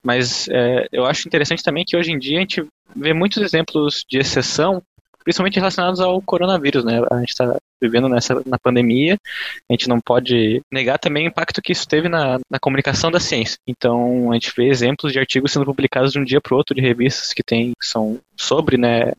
Mas 0.04 0.48
é, 0.50 0.88
eu 0.92 1.06
acho 1.06 1.28
interessante 1.28 1.64
também 1.64 1.84
que 1.86 1.98
hoje 1.98 2.12
em 2.12 2.20
dia 2.20 2.38
a 2.38 2.42
gente 2.42 2.66
vê 2.96 3.14
muitos 3.14 3.42
exemplos 3.42 4.06
de 4.10 4.20
exceção 4.20 4.82
principalmente 5.26 5.58
relacionados 5.58 6.00
ao 6.00 6.22
coronavírus, 6.22 6.86
né? 6.86 7.02
A 7.12 7.20
gente 7.20 7.30
está 7.30 7.58
vivendo 7.82 8.08
nessa 8.08 8.42
na 8.46 8.60
pandemia, 8.60 9.18
a 9.68 9.74
gente 9.74 9.90
não 9.90 10.00
pode 10.00 10.62
negar 10.72 11.00
também 11.00 11.26
o 11.26 11.30
impacto 11.30 11.64
que 11.64 11.72
isso 11.72 11.88
teve 11.88 12.08
na, 12.08 12.38
na 12.50 12.60
comunicação 12.60 13.10
da 13.10 13.20
ciência. 13.20 13.58
Então, 13.68 14.32
a 14.32 14.36
gente 14.36 14.54
vê 14.56 14.68
exemplos 14.68 15.12
de 15.12 15.20
artigos 15.20 15.52
sendo 15.52 15.66
publicados 15.66 16.12
de 16.12 16.20
um 16.20 16.24
dia 16.24 16.40
para 16.40 16.54
o 16.54 16.58
outro 16.58 16.76
de 16.76 16.82
revistas 16.82 17.34
que 17.34 17.42
tem 17.44 17.74
são 17.82 18.20
sobre, 18.38 18.78
né, 18.78 19.14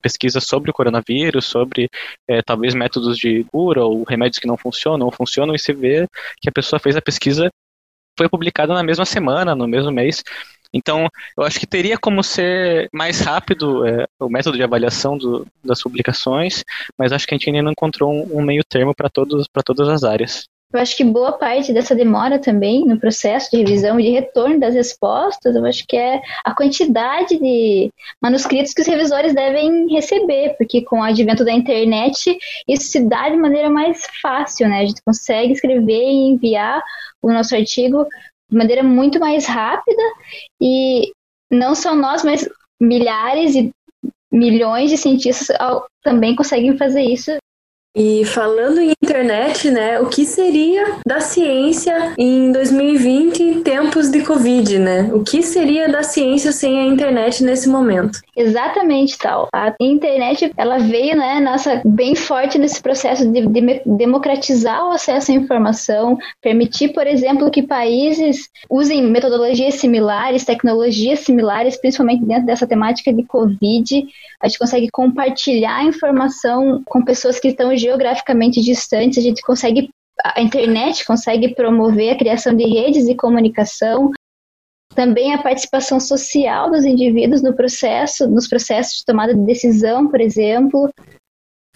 pesquisas 0.00 0.44
sobre 0.44 0.70
o 0.70 0.74
coronavírus, 0.74 1.46
sobre 1.46 1.88
é, 2.28 2.42
talvez 2.42 2.74
métodos 2.74 3.16
de 3.16 3.44
cura 3.44 3.84
ou 3.84 4.02
remédios 4.04 4.38
que 4.38 4.46
não 4.46 4.56
funcionam 4.56 5.06
ou 5.06 5.12
funcionam, 5.12 5.54
e 5.54 5.58
se 5.58 5.72
vê 5.72 6.06
que 6.40 6.48
a 6.48 6.52
pessoa 6.52 6.80
fez 6.80 6.96
a 6.96 7.02
pesquisa 7.02 7.50
foi 8.18 8.28
publicada 8.28 8.74
na 8.74 8.82
mesma 8.82 9.06
semana, 9.06 9.54
no 9.54 9.66
mesmo 9.66 9.90
mês. 9.90 10.22
Então, 10.72 11.08
eu 11.36 11.44
acho 11.44 11.58
que 11.58 11.66
teria 11.66 11.98
como 11.98 12.22
ser 12.22 12.88
mais 12.92 13.20
rápido 13.20 13.86
é, 13.86 14.06
o 14.20 14.28
método 14.28 14.56
de 14.56 14.62
avaliação 14.62 15.18
do, 15.18 15.46
das 15.64 15.82
publicações, 15.82 16.64
mas 16.96 17.12
acho 17.12 17.26
que 17.26 17.34
a 17.34 17.38
gente 17.38 17.48
ainda 17.48 17.62
não 17.62 17.72
encontrou 17.72 18.12
um, 18.12 18.38
um 18.38 18.42
meio 18.42 18.62
termo 18.64 18.94
para 18.94 19.10
todas 19.10 19.88
as 19.88 20.04
áreas. 20.04 20.48
Eu 20.72 20.78
acho 20.78 20.96
que 20.96 21.02
boa 21.02 21.32
parte 21.32 21.72
dessa 21.72 21.96
demora 21.96 22.38
também 22.38 22.84
no 22.86 22.98
processo 22.98 23.50
de 23.50 23.58
revisão 23.58 23.98
e 23.98 24.04
de 24.04 24.10
retorno 24.10 24.60
das 24.60 24.74
respostas, 24.74 25.56
eu 25.56 25.64
acho 25.66 25.84
que 25.84 25.96
é 25.96 26.20
a 26.44 26.54
quantidade 26.54 27.38
de 27.38 27.90
manuscritos 28.22 28.72
que 28.72 28.80
os 28.80 28.86
revisores 28.86 29.34
devem 29.34 29.92
receber, 29.92 30.54
porque 30.56 30.84
com 30.84 31.00
o 31.00 31.02
advento 31.02 31.44
da 31.44 31.52
internet, 31.52 32.38
isso 32.68 32.84
se 32.84 33.00
dá 33.00 33.28
de 33.28 33.36
maneira 33.36 33.68
mais 33.68 34.06
fácil, 34.22 34.68
né? 34.68 34.80
A 34.80 34.86
gente 34.86 35.02
consegue 35.04 35.52
escrever 35.52 36.04
e 36.04 36.28
enviar 36.28 36.80
o 37.20 37.32
nosso 37.32 37.56
artigo 37.56 38.06
de 38.48 38.56
maneira 38.56 38.84
muito 38.84 39.18
mais 39.18 39.46
rápida 39.46 40.02
e 40.60 41.10
não 41.50 41.74
só 41.74 41.96
nós, 41.96 42.22
mas 42.22 42.48
milhares 42.80 43.56
e 43.56 43.72
milhões 44.32 44.88
de 44.90 44.96
cientistas 44.96 45.48
também 46.02 46.36
conseguem 46.36 46.76
fazer 46.76 47.02
isso 47.02 47.32
e 47.94 48.24
falando 48.24 48.80
em 48.80 48.92
internet, 49.02 49.70
né, 49.70 50.00
o 50.00 50.06
que 50.06 50.24
seria 50.24 50.98
da 51.04 51.18
ciência 51.18 52.14
em 52.16 52.52
2020, 52.52 53.42
em 53.42 53.62
tempos 53.62 54.08
de 54.08 54.22
Covid, 54.22 54.78
né? 54.78 55.10
O 55.12 55.24
que 55.24 55.42
seria 55.42 55.88
da 55.88 56.02
ciência 56.02 56.52
sem 56.52 56.78
a 56.78 56.86
internet 56.86 57.42
nesse 57.42 57.68
momento? 57.68 58.20
Exatamente 58.36 59.18
tal. 59.18 59.48
A 59.52 59.74
internet, 59.80 60.52
ela 60.56 60.78
veio, 60.78 61.16
né, 61.16 61.40
nossa, 61.40 61.82
bem 61.84 62.14
forte 62.14 62.58
nesse 62.58 62.80
processo 62.80 63.28
de, 63.28 63.46
de 63.46 63.82
democratizar 63.84 64.86
o 64.86 64.92
acesso 64.92 65.32
à 65.32 65.34
informação, 65.34 66.16
permitir, 66.40 66.92
por 66.92 67.06
exemplo, 67.06 67.50
que 67.50 67.62
países 67.62 68.48
usem 68.70 69.02
metodologias 69.02 69.74
similares, 69.74 70.44
tecnologias 70.44 71.20
similares, 71.20 71.76
principalmente 71.76 72.24
dentro 72.24 72.46
dessa 72.46 72.66
temática 72.66 73.12
de 73.12 73.24
Covid. 73.24 74.06
A 74.40 74.48
gente 74.48 74.58
consegue 74.58 74.88
compartilhar 74.90 75.84
informação 75.84 76.82
com 76.86 77.04
pessoas 77.04 77.38
que 77.38 77.48
estão 77.48 77.74
geograficamente 77.80 78.60
distantes, 78.60 79.18
a 79.18 79.22
gente 79.22 79.42
consegue, 79.42 79.90
a 80.22 80.40
internet 80.40 81.04
consegue 81.04 81.54
promover 81.54 82.12
a 82.12 82.18
criação 82.18 82.54
de 82.54 82.64
redes 82.64 83.06
de 83.06 83.14
comunicação, 83.14 84.12
também 84.94 85.34
a 85.34 85.42
participação 85.42 86.00
social 86.00 86.70
dos 86.70 86.84
indivíduos 86.84 87.42
no 87.42 87.54
processo, 87.54 88.28
nos 88.28 88.48
processos 88.48 88.98
de 88.98 89.04
tomada 89.04 89.34
de 89.34 89.44
decisão, 89.44 90.08
por 90.08 90.20
exemplo. 90.20 90.90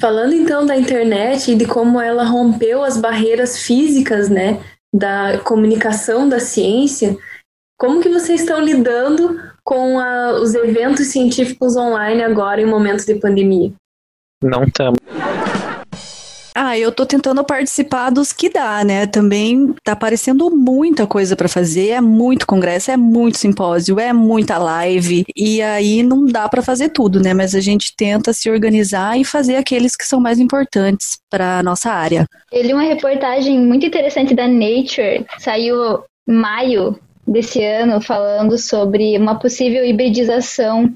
Falando 0.01 0.35
então 0.35 0.67
da 0.67 0.77
internet 0.77 1.53
e 1.53 1.55
de 1.55 1.67
como 1.67 2.01
ela 2.01 2.25
rompeu 2.25 2.83
as 2.83 3.01
barreiras 3.01 3.61
físicas, 3.61 4.29
né, 4.29 4.61
da 4.93 5.39
comunicação 5.39 6.29
da 6.29 6.41
ciência, 6.41 7.17
como 7.79 8.01
que 8.01 8.09
vocês 8.09 8.41
estão 8.41 8.61
lidando 8.61 9.41
com 9.65 9.99
a, 9.99 10.33
os 10.41 10.55
eventos 10.55 11.07
científicos 11.09 11.77
online 11.77 12.23
agora 12.23 12.61
em 12.61 12.67
momentos 12.67 13.05
de 13.05 13.15
pandemia? 13.15 13.73
Não 14.43 14.65
estamos. 14.65 14.99
Ah, 16.57 16.79
eu 16.79 16.93
tô 16.93 17.05
tentando 17.05 17.43
participar 17.43 18.11
dos 18.11 18.33
que 18.33 18.49
dá, 18.49 18.85
né? 18.85 19.09
Também 19.09 19.75
tá 19.83 19.91
aparecendo 19.91 20.49
muita 20.53 21.05
coisa 21.05 21.35
para 21.35 21.49
fazer, 21.49 21.89
é 21.89 22.01
muito 22.01 22.47
congresso, 22.47 22.93
é 22.93 22.97
muito 22.97 23.39
simpósio, 23.39 23.99
é 23.99 24.13
muita 24.13 24.57
live, 24.57 25.25
e 25.35 25.61
aí 25.61 26.05
não 26.05 26.25
dá 26.25 26.49
para 26.49 26.63
fazer 26.63 26.91
tudo, 26.91 27.21
né? 27.21 27.35
Mas 27.35 27.57
a 27.57 27.61
gente 27.61 27.93
tenta 27.97 28.33
se 28.33 28.49
organizar 28.49 29.19
e 29.19 29.25
fazer 29.25 29.57
aqueles 29.57 29.97
que 29.97 30.07
são 30.07 30.21
mais 30.21 30.39
importantes 30.39 31.19
para 31.29 31.61
nossa 31.65 31.91
área. 31.91 32.25
Eu 32.53 32.75
uma 32.75 32.83
reportagem 32.83 33.59
muito 33.61 33.85
interessante 33.85 34.33
da 34.33 34.47
Nature, 34.47 35.27
saiu 35.39 36.05
em 36.29 36.33
maio 36.33 36.97
desse 37.27 37.65
ano, 37.65 38.01
falando 38.01 38.57
sobre 38.59 39.19
uma 39.19 39.41
possível 39.41 39.85
hibridização 39.85 40.89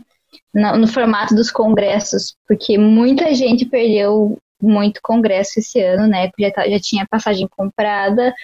no, 0.55 0.77
no 0.77 0.87
formato 0.87 1.35
dos 1.35 1.51
congressos, 1.51 2.37
porque 2.47 2.79
muita 2.79 3.35
gente 3.35 3.67
perdeu 3.67 4.39
muito 4.61 5.01
congresso 5.03 5.59
esse 5.59 5.81
ano, 5.81 6.07
né? 6.07 6.31
Já, 6.39 6.51
tá, 6.51 6.69
já 6.69 6.79
tinha 6.79 7.07
passagem 7.09 7.49
comprada, 7.49 8.35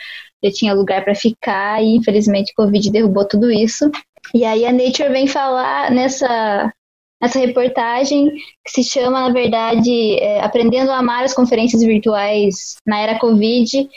já 0.43 0.51
tinha 0.51 0.75
lugar 0.75 1.05
para 1.05 1.15
ficar 1.15 1.83
e 1.83 1.97
infelizmente 1.97 2.53
o 2.53 2.63
Covid 2.63 2.91
derrubou 2.91 3.27
tudo 3.27 3.51
isso. 3.51 3.91
E 4.33 4.45
aí 4.45 4.65
a 4.65 4.73
Nature 4.73 5.11
vem 5.11 5.27
falar 5.27 5.91
nessa 5.91 6.73
nessa 7.21 7.39
reportagem 7.39 8.31
que 8.65 8.71
se 8.71 8.85
chama, 8.85 9.23
na 9.23 9.33
verdade, 9.33 10.19
é, 10.19 10.43
Aprendendo 10.43 10.91
a 10.91 10.99
Amar 10.99 11.25
as 11.25 11.33
Conferências 11.33 11.83
Virtuais 11.83 12.77
na 12.87 13.01
Era 13.01 13.19
Covid, 13.19 13.89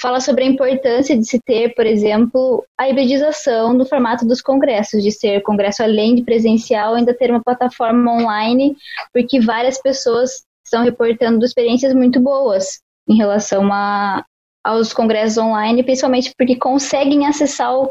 fala 0.00 0.20
sobre 0.20 0.44
a 0.44 0.46
importância 0.46 1.16
de 1.16 1.24
se 1.24 1.40
ter, 1.40 1.74
por 1.74 1.84
exemplo, 1.84 2.64
a 2.78 2.88
hibridização 2.88 3.76
do 3.76 3.84
formato 3.84 4.24
dos 4.24 4.40
congressos, 4.40 5.02
de 5.02 5.10
ser 5.10 5.42
congresso 5.42 5.82
além 5.82 6.14
de 6.14 6.22
presencial, 6.22 6.94
ainda 6.94 7.12
ter 7.12 7.30
uma 7.30 7.42
plataforma 7.42 8.12
online, 8.12 8.76
porque 9.12 9.40
várias 9.40 9.80
pessoas 9.82 10.44
estão 10.68 10.84
reportando 10.84 11.44
experiências 11.44 11.94
muito 11.94 12.20
boas 12.20 12.80
em 13.08 13.16
relação 13.16 13.72
a, 13.72 14.24
aos 14.64 14.92
congressos 14.92 15.38
online, 15.38 15.82
principalmente 15.82 16.32
porque 16.36 16.56
conseguem 16.56 17.26
acessar 17.26 17.74
o, 17.74 17.90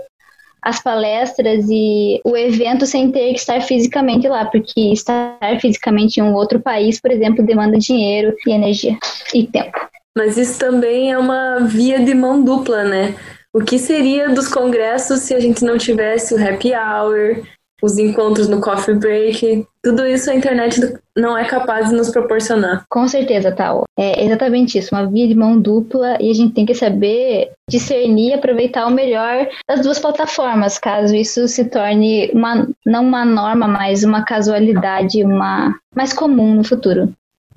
as 0.62 0.81
palestras 0.81 1.65
e 1.69 2.22
o 2.24 2.38
evento 2.38 2.86
sem 2.86 3.12
ter 3.12 3.34
que 3.34 3.39
estar 3.39 3.62
fisicamente 3.62 4.27
lá, 4.27 4.46
porque 4.46 4.91
estar 4.91 5.39
fisicamente 5.60 6.19
em 6.19 6.24
um 6.24 6.34
outro 6.34 6.60
país, 6.60 7.01
por 7.01 7.12
exemplo, 7.12 7.46
demanda 7.46 7.77
dinheiro 7.77 8.36
e 8.46 8.51
energia 8.51 8.98
e 9.34 9.48
tempo. 9.48 9.77
Mas 10.15 10.38
isso 10.38 10.60
também 10.60 11.12
é 11.12 11.17
uma 11.17 11.60
via 11.60 12.00
de 12.00 12.13
mão 12.13 12.43
dupla, 12.43 12.84
né? 12.84 13.15
O 13.53 13.63
que 13.63 13.79
seria 13.79 14.29
dos 14.29 14.48
congressos 14.48 15.22
se 15.22 15.34
a 15.34 15.39
gente 15.39 15.63
não 15.63 15.77
tivesse 15.77 16.34
o 16.34 16.38
happy 16.38 16.74
hour, 16.74 17.43
os 17.81 17.98
encontros 17.98 18.48
no 18.48 18.60
coffee 18.60 18.96
break, 18.96 19.65
tudo 19.84 20.05
isso 20.05 20.29
a 20.29 20.36
internet 20.36 20.79
não 21.15 21.38
é 21.38 21.46
capaz 21.46 21.89
de 21.89 21.96
nos 21.96 22.10
proporcionar. 22.10 22.84
Com 22.89 23.07
certeza, 23.07 23.51
Tal. 23.51 23.86
É 23.98 24.24
exatamente 24.25 24.77
isso, 24.77 24.93
uma 24.93 25.05
via 25.07 25.27
de 25.27 25.36
mão 25.36 25.60
dupla 25.60 26.17
e 26.19 26.29
a 26.29 26.34
gente 26.34 26.53
tem 26.53 26.65
que 26.65 26.75
saber 26.75 27.51
discernir 27.69 28.29
e 28.29 28.34
aproveitar 28.34 28.86
o 28.88 28.91
melhor 28.91 29.48
das 29.67 29.81
duas 29.81 30.00
plataformas, 30.00 30.77
caso 30.77 31.15
isso 31.15 31.48
se 31.48 31.65
torne 31.65 32.29
uma, 32.34 32.67
não 32.86 33.03
uma 33.03 33.25
norma, 33.25 33.67
mas 33.67 34.03
uma 34.03 34.24
casualidade, 34.24 35.24
uma 35.24 35.75
mais 35.96 36.13
comum 36.13 36.55
no 36.55 36.63
futuro. 36.63 37.13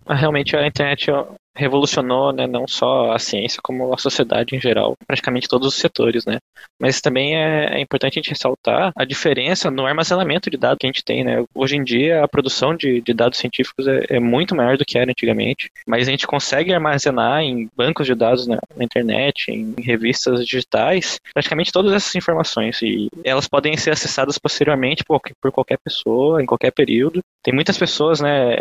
Realmente 0.08 0.56
a 0.56 0.66
internet 0.66 1.10
revolucionou, 1.56 2.32
né, 2.32 2.46
não 2.46 2.66
só 2.66 3.12
a 3.12 3.18
ciência, 3.18 3.60
como 3.62 3.92
a 3.92 3.98
sociedade 3.98 4.54
em 4.54 4.60
geral, 4.60 4.94
praticamente 5.06 5.48
todos 5.48 5.68
os 5.68 5.74
setores, 5.74 6.24
né. 6.24 6.38
Mas 6.80 7.00
também 7.00 7.36
é, 7.36 7.76
é 7.76 7.80
importante 7.80 8.18
a 8.18 8.22
gente 8.22 8.30
ressaltar 8.30 8.92
a 8.96 9.04
diferença 9.04 9.70
no 9.70 9.86
armazenamento 9.86 10.50
de 10.50 10.56
dados 10.56 10.78
que 10.78 10.86
a 10.86 10.88
gente 10.88 11.04
tem, 11.04 11.24
né. 11.24 11.44
Hoje 11.54 11.76
em 11.76 11.84
dia, 11.84 12.22
a 12.24 12.28
produção 12.28 12.74
de, 12.74 13.00
de 13.00 13.12
dados 13.12 13.38
científicos 13.38 13.86
é, 13.86 14.04
é, 14.10 14.20
muito 14.20 14.54
maior 14.54 14.76
do 14.76 14.84
que 14.84 14.98
era 14.98 15.10
antigamente, 15.10 15.70
mas 15.86 16.08
a 16.08 16.10
gente 16.10 16.26
consegue 16.26 16.72
armazenar 16.72 17.42
em 17.42 17.68
bancos 17.76 18.06
de 18.06 18.14
dados 18.14 18.46
na, 18.46 18.58
na 18.76 18.84
internet, 18.84 19.50
em 19.50 19.74
revistas 19.78 20.44
digitais, 20.44 21.18
praticamente 21.34 21.72
todas 21.72 21.92
essas 21.92 22.14
informações, 22.14 22.80
e 22.82 23.08
elas 23.24 23.48
podem 23.48 23.76
ser 23.76 23.90
acessadas 23.90 24.38
posteriormente 24.38 25.04
por, 25.04 25.20
por 25.40 25.52
qualquer 25.52 25.78
pessoa, 25.78 26.42
em 26.42 26.46
qualquer 26.46 26.72
período. 26.72 27.20
Tem 27.42 27.54
muitas 27.54 27.78
pessoas, 27.78 28.20
né, 28.20 28.56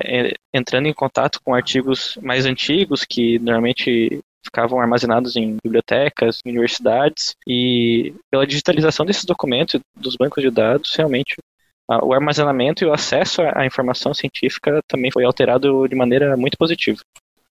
entrando 0.53 0.87
em 0.87 0.93
contato 0.93 1.41
com 1.43 1.53
artigos 1.53 2.17
mais 2.21 2.45
antigos 2.45 3.03
que 3.03 3.37
normalmente 3.39 4.21
ficavam 4.43 4.79
armazenados 4.79 5.35
em 5.35 5.57
bibliotecas, 5.61 6.39
em 6.45 6.51
universidades, 6.51 7.35
e 7.45 8.13
pela 8.31 8.47
digitalização 8.47 9.05
desses 9.05 9.25
documentos, 9.25 9.81
dos 9.95 10.15
bancos 10.15 10.41
de 10.41 10.49
dados, 10.49 10.93
realmente 10.95 11.35
o 12.03 12.13
armazenamento 12.13 12.83
e 12.83 12.87
o 12.87 12.93
acesso 12.93 13.41
à 13.41 13.65
informação 13.65 14.13
científica 14.13 14.81
também 14.87 15.11
foi 15.11 15.25
alterado 15.25 15.87
de 15.87 15.95
maneira 15.95 16.37
muito 16.37 16.55
positiva. 16.57 16.99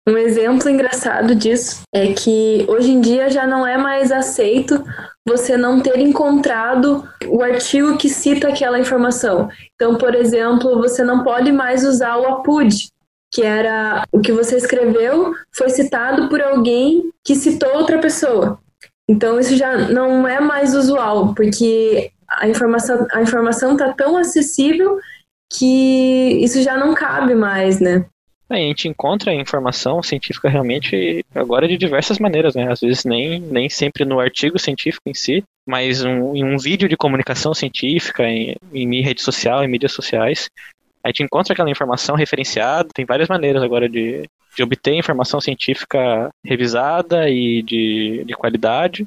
Um 0.07 0.17
exemplo 0.17 0.69
engraçado 0.69 1.35
disso 1.35 1.81
é 1.93 2.13
que 2.13 2.65
hoje 2.69 2.91
em 2.91 3.01
dia 3.01 3.29
já 3.29 3.45
não 3.45 3.67
é 3.67 3.77
mais 3.77 4.09
aceito 4.09 4.81
você 5.27 5.57
não 5.57 5.81
ter 5.81 5.99
encontrado 5.99 7.05
o 7.27 7.43
artigo 7.43 7.97
que 7.97 8.07
cita 8.07 8.47
aquela 8.47 8.79
informação. 8.79 9.49
Então, 9.75 9.97
por 9.97 10.15
exemplo, 10.15 10.77
você 10.77 11.03
não 11.03 11.25
pode 11.25 11.51
mais 11.51 11.83
usar 11.83 12.15
o 12.15 12.25
APUD, 12.25 12.87
que 13.33 13.43
era 13.43 14.05
o 14.09 14.21
que 14.21 14.31
você 14.31 14.55
escreveu 14.55 15.33
foi 15.51 15.67
citado 15.67 16.29
por 16.29 16.41
alguém 16.41 17.11
que 17.21 17.35
citou 17.35 17.75
outra 17.75 17.99
pessoa. 17.99 18.57
Então, 19.09 19.37
isso 19.37 19.57
já 19.57 19.77
não 19.89 20.25
é 20.25 20.39
mais 20.39 20.73
usual, 20.73 21.33
porque 21.35 22.11
a 22.29 22.47
informação 22.47 23.05
a 23.11 23.21
informação 23.21 23.73
está 23.73 23.91
tão 23.91 24.15
acessível 24.15 24.99
que 25.51 26.39
isso 26.41 26.61
já 26.61 26.77
não 26.77 26.93
cabe 26.93 27.35
mais, 27.35 27.81
né? 27.81 28.05
A 28.49 28.55
gente 28.55 28.87
encontra 28.87 29.33
informação 29.33 30.01
científica 30.01 30.47
realmente 30.47 31.25
agora 31.35 31.67
de 31.67 31.77
diversas 31.77 32.17
maneiras, 32.17 32.55
né? 32.55 32.71
Às 32.71 32.79
vezes 32.79 33.03
nem, 33.03 33.41
nem 33.41 33.69
sempre 33.69 34.05
no 34.05 34.19
artigo 34.19 34.57
científico 34.57 35.09
em 35.09 35.13
si, 35.13 35.43
mas 35.65 36.03
um, 36.03 36.33
em 36.33 36.45
um 36.45 36.57
vídeo 36.57 36.87
de 36.87 36.95
comunicação 36.95 37.53
científica, 37.53 38.23
em, 38.23 38.55
em 38.73 39.01
rede 39.01 39.21
social, 39.21 39.63
em 39.63 39.67
mídias 39.67 39.91
sociais. 39.91 40.49
A 41.03 41.09
gente 41.09 41.23
encontra 41.23 41.53
aquela 41.53 41.69
informação 41.69 42.15
referenciada, 42.15 42.89
tem 42.93 43.05
várias 43.05 43.27
maneiras 43.27 43.61
agora 43.61 43.89
de, 43.89 44.23
de 44.55 44.63
obter 44.63 44.93
informação 44.93 45.41
científica 45.41 46.29
revisada 46.43 47.29
e 47.29 47.61
de, 47.61 48.23
de 48.25 48.33
qualidade 48.33 49.05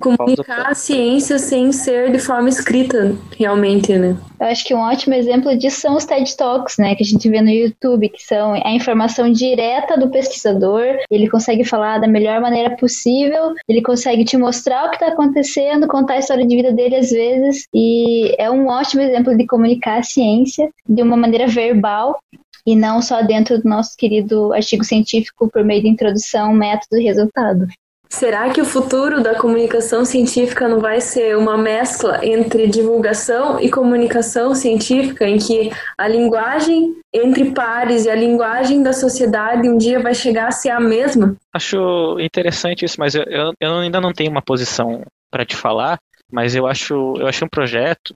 comunicar 0.00 0.70
a 0.70 0.74
ciência 0.74 1.38
sem 1.38 1.72
ser 1.72 2.10
de 2.10 2.18
forma 2.18 2.48
escrita, 2.48 3.16
realmente, 3.38 3.96
né? 3.96 4.16
Eu 4.40 4.46
acho 4.46 4.64
que 4.64 4.74
um 4.74 4.80
ótimo 4.80 5.14
exemplo 5.14 5.56
disso 5.56 5.80
são 5.80 5.96
os 5.96 6.04
TED 6.04 6.36
Talks, 6.36 6.76
né, 6.78 6.94
que 6.94 7.04
a 7.04 7.06
gente 7.06 7.28
vê 7.28 7.40
no 7.40 7.50
YouTube, 7.50 8.08
que 8.08 8.22
são 8.22 8.54
a 8.54 8.72
informação 8.72 9.30
direta 9.30 9.96
do 9.96 10.10
pesquisador, 10.10 10.98
ele 11.10 11.30
consegue 11.30 11.64
falar 11.64 11.98
da 11.98 12.08
melhor 12.08 12.40
maneira 12.40 12.76
possível, 12.76 13.54
ele 13.68 13.80
consegue 13.82 14.24
te 14.24 14.36
mostrar 14.36 14.86
o 14.86 14.90
que 14.90 14.96
está 14.96 15.08
acontecendo, 15.08 15.86
contar 15.86 16.14
a 16.14 16.18
história 16.18 16.46
de 16.46 16.56
vida 16.56 16.72
dele 16.72 16.96
às 16.96 17.10
vezes, 17.10 17.66
e 17.72 18.34
é 18.36 18.50
um 18.50 18.66
ótimo 18.66 19.02
exemplo 19.02 19.36
de 19.36 19.46
comunicar 19.46 20.00
a 20.00 20.02
ciência 20.02 20.68
de 20.88 21.02
uma 21.02 21.16
maneira 21.16 21.46
verbal 21.46 22.18
e 22.66 22.76
não 22.76 23.02
só 23.02 23.22
dentro 23.22 23.60
do 23.60 23.68
nosso 23.68 23.96
querido 23.96 24.52
artigo 24.52 24.84
científico 24.84 25.48
por 25.50 25.64
meio 25.64 25.82
de 25.82 25.88
introdução, 25.88 26.52
método 26.52 27.00
e 27.00 27.04
resultado. 27.04 27.66
Será 28.12 28.50
que 28.50 28.60
o 28.60 28.64
futuro 28.64 29.22
da 29.22 29.34
comunicação 29.34 30.04
científica 30.04 30.68
não 30.68 30.78
vai 30.78 31.00
ser 31.00 31.34
uma 31.34 31.56
mescla 31.56 32.20
entre 32.22 32.68
divulgação 32.68 33.58
e 33.58 33.70
comunicação 33.70 34.54
científica, 34.54 35.26
em 35.26 35.38
que 35.38 35.70
a 35.96 36.06
linguagem 36.06 36.94
entre 37.10 37.52
pares 37.52 38.04
e 38.04 38.10
a 38.10 38.14
linguagem 38.14 38.82
da 38.82 38.92
sociedade 38.92 39.66
um 39.66 39.78
dia 39.78 39.98
vai 39.98 40.14
chegar 40.14 40.48
a 40.48 40.52
ser 40.52 40.68
a 40.68 40.78
mesma? 40.78 41.34
Acho 41.54 42.20
interessante 42.20 42.84
isso, 42.84 42.96
mas 42.98 43.14
eu, 43.14 43.22
eu, 43.24 43.54
eu 43.58 43.78
ainda 43.78 43.98
não 43.98 44.12
tenho 44.12 44.30
uma 44.30 44.42
posição 44.42 45.02
para 45.30 45.46
te 45.46 45.56
falar, 45.56 45.98
mas 46.30 46.54
eu 46.54 46.66
acho 46.66 47.14
eu 47.16 47.26
achei 47.26 47.46
um 47.46 47.50
projeto 47.50 48.14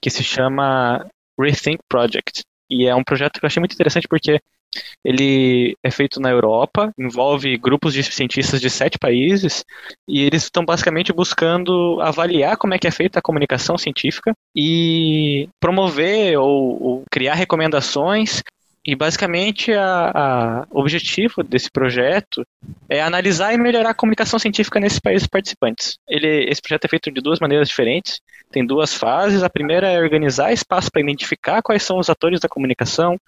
que 0.00 0.10
se 0.10 0.24
chama 0.24 1.06
Rethink 1.38 1.78
Project. 1.88 2.42
E 2.68 2.84
é 2.88 2.94
um 2.96 3.04
projeto 3.04 3.38
que 3.38 3.44
eu 3.44 3.46
achei 3.46 3.60
muito 3.60 3.74
interessante 3.74 4.08
porque 4.08 4.40
ele 5.04 5.76
é 5.82 5.90
feito 5.90 6.20
na 6.20 6.30
Europa, 6.30 6.92
envolve 6.98 7.56
grupos 7.56 7.94
de 7.94 8.02
cientistas 8.02 8.60
de 8.60 8.70
sete 8.70 8.98
países 8.98 9.64
e 10.08 10.22
eles 10.22 10.44
estão 10.44 10.64
basicamente 10.64 11.12
buscando 11.12 12.00
avaliar 12.00 12.56
como 12.56 12.74
é 12.74 12.78
que 12.78 12.86
é 12.86 12.90
feita 12.90 13.18
a 13.18 13.22
comunicação 13.22 13.78
científica 13.78 14.32
e 14.54 15.48
promover 15.60 16.38
ou, 16.38 16.82
ou 16.82 17.02
criar 17.10 17.34
recomendações 17.34 18.42
e 18.86 18.94
basicamente 18.94 19.72
o 20.70 20.80
objetivo 20.80 21.42
desse 21.42 21.70
projeto 21.70 22.46
é 22.88 23.02
analisar 23.02 23.52
e 23.52 23.58
melhorar 23.58 23.90
a 23.90 23.94
comunicação 23.94 24.38
científica 24.38 24.78
nesses 24.78 25.00
países 25.00 25.26
participantes. 25.26 25.98
Ele, 26.08 26.48
esse 26.48 26.62
projeto 26.62 26.84
é 26.84 26.88
feito 26.88 27.10
de 27.10 27.20
duas 27.20 27.40
maneiras 27.40 27.68
diferentes, 27.68 28.20
tem 28.50 28.64
duas 28.64 28.94
fases. 28.94 29.42
A 29.42 29.50
primeira 29.50 29.88
é 29.88 29.98
organizar 29.98 30.52
espaço 30.52 30.90
para 30.90 31.02
identificar 31.02 31.62
quais 31.62 31.82
são 31.82 31.98
os 31.98 32.08
atores 32.08 32.38
da 32.38 32.48
comunicação 32.48 33.18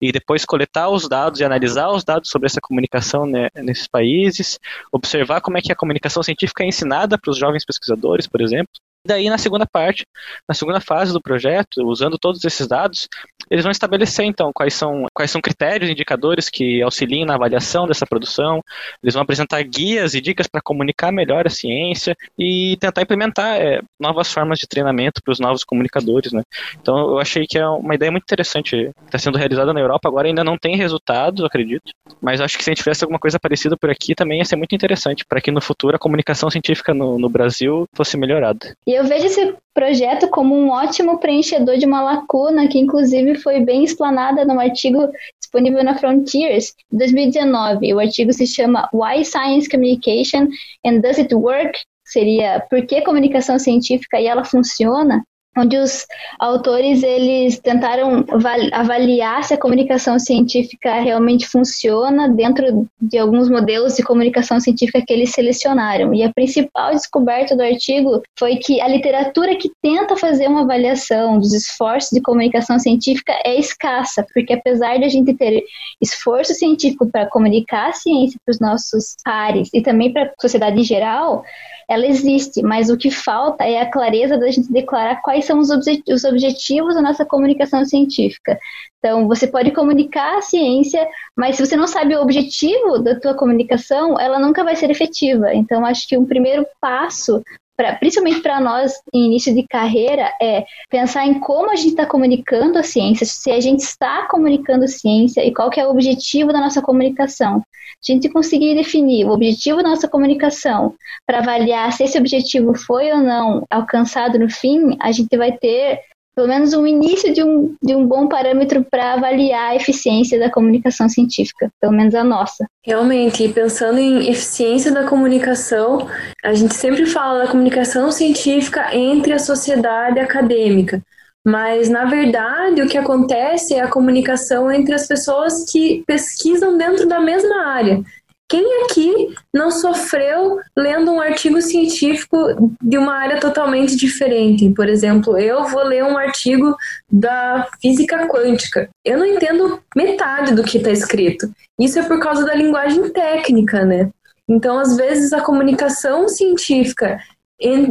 e 0.00 0.12
depois 0.12 0.44
coletar 0.44 0.88
os 0.88 1.08
dados 1.08 1.40
e 1.40 1.44
analisar 1.44 1.90
os 1.90 2.04
dados 2.04 2.30
sobre 2.30 2.46
essa 2.46 2.60
comunicação 2.60 3.26
né, 3.26 3.48
nesses 3.56 3.88
países, 3.88 4.58
observar 4.92 5.40
como 5.40 5.58
é 5.58 5.60
que 5.60 5.72
a 5.72 5.76
comunicação 5.76 6.22
científica 6.22 6.62
é 6.62 6.68
ensinada 6.68 7.18
para 7.18 7.30
os 7.30 7.38
jovens 7.38 7.64
pesquisadores, 7.64 8.28
por 8.28 8.40
exemplo, 8.40 8.70
daí, 9.04 9.28
na 9.28 9.38
segunda 9.38 9.66
parte, 9.66 10.06
na 10.48 10.54
segunda 10.54 10.80
fase 10.80 11.12
do 11.12 11.20
projeto, 11.20 11.86
usando 11.86 12.18
todos 12.18 12.44
esses 12.44 12.66
dados, 12.66 13.08
eles 13.50 13.64
vão 13.64 13.70
estabelecer, 13.70 14.24
então, 14.24 14.52
quais 14.52 14.74
são, 14.74 15.06
quais 15.14 15.30
são 15.30 15.40
critérios, 15.40 15.90
indicadores 15.90 16.48
que 16.48 16.82
auxiliem 16.82 17.24
na 17.24 17.34
avaliação 17.34 17.86
dessa 17.86 18.06
produção, 18.06 18.62
eles 19.02 19.14
vão 19.14 19.22
apresentar 19.22 19.62
guias 19.62 20.14
e 20.14 20.20
dicas 20.20 20.46
para 20.46 20.60
comunicar 20.60 21.10
melhor 21.10 21.46
a 21.46 21.50
ciência 21.50 22.14
e 22.38 22.76
tentar 22.78 23.02
implementar 23.02 23.56
é, 23.60 23.80
novas 23.98 24.32
formas 24.32 24.58
de 24.58 24.66
treinamento 24.66 25.22
para 25.22 25.32
os 25.32 25.40
novos 25.40 25.64
comunicadores, 25.64 26.32
né? 26.32 26.42
Então, 26.80 26.98
eu 26.98 27.18
achei 27.18 27.46
que 27.46 27.58
é 27.58 27.66
uma 27.66 27.94
ideia 27.94 28.10
muito 28.10 28.24
interessante, 28.24 28.90
está 29.06 29.18
sendo 29.18 29.38
realizada 29.38 29.72
na 29.72 29.80
Europa, 29.80 30.08
agora 30.08 30.28
ainda 30.28 30.44
não 30.44 30.58
tem 30.58 30.76
resultados, 30.76 31.44
acredito, 31.44 31.92
mas 32.20 32.40
acho 32.40 32.58
que 32.58 32.64
se 32.64 32.70
a 32.70 32.72
gente 32.72 32.82
tivesse 32.82 33.04
alguma 33.04 33.18
coisa 33.18 33.38
parecida 33.38 33.76
por 33.76 33.90
aqui, 33.90 34.14
também 34.14 34.38
ia 34.38 34.44
ser 34.44 34.56
muito 34.56 34.74
interessante, 34.74 35.24
para 35.24 35.40
que 35.40 35.50
no 35.50 35.60
futuro 35.60 35.96
a 35.96 35.98
comunicação 35.98 36.50
científica 36.50 36.92
no, 36.92 37.18
no 37.18 37.28
Brasil 37.28 37.86
fosse 37.94 38.16
melhorada. 38.16 38.74
E 38.88 38.92
eu 38.94 39.04
vejo 39.04 39.26
esse 39.26 39.54
projeto 39.74 40.30
como 40.30 40.56
um 40.56 40.70
ótimo 40.70 41.18
preenchedor 41.18 41.76
de 41.76 41.84
uma 41.84 42.00
lacuna 42.00 42.66
que, 42.68 42.78
inclusive, 42.78 43.34
foi 43.34 43.60
bem 43.60 43.84
explanada 43.84 44.46
no 44.46 44.58
artigo 44.58 45.10
disponível 45.38 45.84
na 45.84 45.98
Frontiers, 45.98 46.74
de 46.90 46.96
2019. 46.96 47.92
O 47.92 48.00
artigo 48.00 48.32
se 48.32 48.46
chama 48.46 48.88
Why 48.94 49.26
Science 49.26 49.68
Communication 49.68 50.48
and 50.86 51.00
Does 51.00 51.18
It 51.18 51.34
Work? 51.34 51.78
Seria 52.02 52.64
Por 52.70 52.86
que 52.86 53.02
comunicação 53.02 53.58
científica 53.58 54.18
e 54.18 54.26
ela 54.26 54.42
funciona? 54.42 55.22
Onde 55.58 55.76
os 55.76 56.06
autores 56.38 57.02
eles 57.02 57.58
tentaram 57.58 58.24
avaliar 58.72 59.44
se 59.44 59.54
a 59.54 59.58
comunicação 59.58 60.18
científica 60.18 61.00
realmente 61.00 61.46
funciona 61.46 62.28
dentro 62.28 62.88
de 63.00 63.18
alguns 63.18 63.48
modelos 63.48 63.96
de 63.96 64.02
comunicação 64.02 64.60
científica 64.60 65.02
que 65.04 65.12
eles 65.12 65.30
selecionaram. 65.30 66.14
E 66.14 66.22
a 66.22 66.32
principal 66.32 66.92
descoberta 66.92 67.56
do 67.56 67.62
artigo 67.62 68.22
foi 68.38 68.56
que 68.56 68.80
a 68.80 68.88
literatura 68.88 69.56
que 69.56 69.70
tenta 69.82 70.16
fazer 70.16 70.48
uma 70.48 70.62
avaliação 70.62 71.38
dos 71.38 71.52
esforços 71.52 72.10
de 72.10 72.20
comunicação 72.20 72.78
científica 72.78 73.32
é 73.44 73.58
escassa, 73.58 74.24
porque 74.32 74.52
apesar 74.52 74.98
de 74.98 75.04
a 75.04 75.08
gente 75.08 75.34
ter 75.34 75.64
esforço 76.00 76.54
científico 76.54 77.10
para 77.10 77.26
comunicar 77.26 77.88
a 77.88 77.92
ciência 77.92 78.38
para 78.44 78.52
os 78.52 78.60
nossos 78.60 79.16
pares 79.24 79.68
e 79.72 79.80
também 79.80 80.12
para 80.12 80.24
a 80.24 80.32
sociedade 80.40 80.80
em 80.80 80.84
geral, 80.84 81.44
ela 81.88 82.06
existe, 82.06 82.62
mas 82.62 82.90
o 82.90 82.98
que 82.98 83.10
falta 83.10 83.64
é 83.64 83.80
a 83.80 83.90
clareza 83.90 84.36
da 84.36 84.50
gente 84.50 84.70
declarar 84.70 85.22
quais 85.22 85.46
são 85.46 85.58
os, 85.58 85.70
os 85.70 86.24
objetivos 86.24 86.94
da 86.94 87.00
nossa 87.00 87.24
comunicação 87.24 87.84
científica. 87.84 88.58
Então, 88.98 89.26
você 89.26 89.46
pode 89.46 89.70
comunicar 89.70 90.36
a 90.36 90.42
ciência, 90.42 91.08
mas 91.34 91.56
se 91.56 91.64
você 91.64 91.76
não 91.76 91.86
sabe 91.86 92.14
o 92.14 92.20
objetivo 92.20 92.98
da 92.98 93.18
tua 93.18 93.34
comunicação, 93.34 94.20
ela 94.20 94.38
nunca 94.38 94.62
vai 94.62 94.76
ser 94.76 94.90
efetiva. 94.90 95.54
Então, 95.54 95.86
acho 95.86 96.06
que 96.06 96.18
um 96.18 96.26
primeiro 96.26 96.66
passo 96.80 97.42
Pra, 97.78 97.94
principalmente 97.94 98.40
para 98.40 98.60
nós 98.60 98.94
em 99.14 99.26
início 99.26 99.54
de 99.54 99.64
carreira, 99.64 100.32
é 100.42 100.64
pensar 100.90 101.24
em 101.24 101.38
como 101.38 101.70
a 101.70 101.76
gente 101.76 101.90
está 101.90 102.04
comunicando 102.04 102.76
a 102.76 102.82
ciência, 102.82 103.24
se 103.24 103.52
a 103.52 103.60
gente 103.60 103.78
está 103.78 104.26
comunicando 104.26 104.88
ciência 104.88 105.46
e 105.46 105.54
qual 105.54 105.70
que 105.70 105.78
é 105.78 105.86
o 105.86 105.90
objetivo 105.90 106.52
da 106.52 106.58
nossa 106.58 106.82
comunicação. 106.82 107.58
A 107.58 108.12
gente 108.12 108.28
conseguir 108.30 108.74
definir 108.74 109.26
o 109.26 109.30
objetivo 109.30 109.80
da 109.80 109.90
nossa 109.90 110.08
comunicação 110.08 110.92
para 111.24 111.38
avaliar 111.38 111.92
se 111.92 112.02
esse 112.02 112.18
objetivo 112.18 112.74
foi 112.74 113.12
ou 113.12 113.18
não 113.18 113.64
alcançado 113.70 114.40
no 114.40 114.50
fim, 114.50 114.96
a 115.00 115.12
gente 115.12 115.36
vai 115.36 115.52
ter 115.52 116.00
pelo 116.38 116.46
menos 116.46 116.72
um 116.72 116.86
início 116.86 117.34
de 117.34 117.42
um, 117.42 117.74
de 117.82 117.96
um 117.96 118.06
bom 118.06 118.28
parâmetro 118.28 118.86
para 118.88 119.14
avaliar 119.14 119.72
a 119.72 119.74
eficiência 119.74 120.38
da 120.38 120.48
comunicação 120.48 121.08
científica, 121.08 121.68
pelo 121.80 121.92
menos 121.92 122.14
a 122.14 122.22
nossa. 122.22 122.64
Realmente, 122.86 123.48
pensando 123.48 123.98
em 123.98 124.30
eficiência 124.30 124.92
da 124.92 125.02
comunicação, 125.02 126.06
a 126.44 126.54
gente 126.54 126.74
sempre 126.74 127.06
fala 127.06 127.40
da 127.40 127.50
comunicação 127.50 128.12
científica 128.12 128.94
entre 128.94 129.32
a 129.32 129.38
sociedade 129.40 130.20
acadêmica. 130.20 131.02
Mas, 131.44 131.88
na 131.88 132.04
verdade, 132.04 132.82
o 132.82 132.88
que 132.88 132.96
acontece 132.96 133.74
é 133.74 133.80
a 133.80 133.88
comunicação 133.88 134.70
entre 134.70 134.94
as 134.94 135.08
pessoas 135.08 135.68
que 135.68 136.04
pesquisam 136.06 136.78
dentro 136.78 137.08
da 137.08 137.18
mesma 137.18 137.66
área. 137.66 138.00
Quem 138.48 138.82
aqui 138.84 139.34
não 139.52 139.70
sofreu 139.70 140.58
lendo 140.76 141.12
um 141.12 141.20
artigo 141.20 141.60
científico 141.60 142.38
de 142.82 142.96
uma 142.96 143.14
área 143.14 143.38
totalmente 143.38 143.94
diferente? 143.94 144.70
Por 144.70 144.88
exemplo, 144.88 145.38
eu 145.38 145.66
vou 145.66 145.84
ler 145.84 146.02
um 146.02 146.16
artigo 146.16 146.74
da 147.12 147.68
física 147.80 148.26
quântica. 148.26 148.88
Eu 149.04 149.18
não 149.18 149.26
entendo 149.26 149.82
metade 149.94 150.54
do 150.54 150.64
que 150.64 150.78
está 150.78 150.90
escrito. 150.90 151.52
Isso 151.78 151.98
é 151.98 152.02
por 152.02 152.18
causa 152.20 152.46
da 152.46 152.54
linguagem 152.54 153.10
técnica, 153.10 153.84
né? 153.84 154.08
Então, 154.48 154.78
às 154.78 154.96
vezes, 154.96 155.34
a 155.34 155.42
comunicação 155.42 156.26
científica 156.26 157.20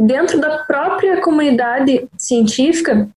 dentro 0.00 0.40
da 0.40 0.64
própria 0.64 1.20
comunidade 1.20 2.08
científica 2.16 3.08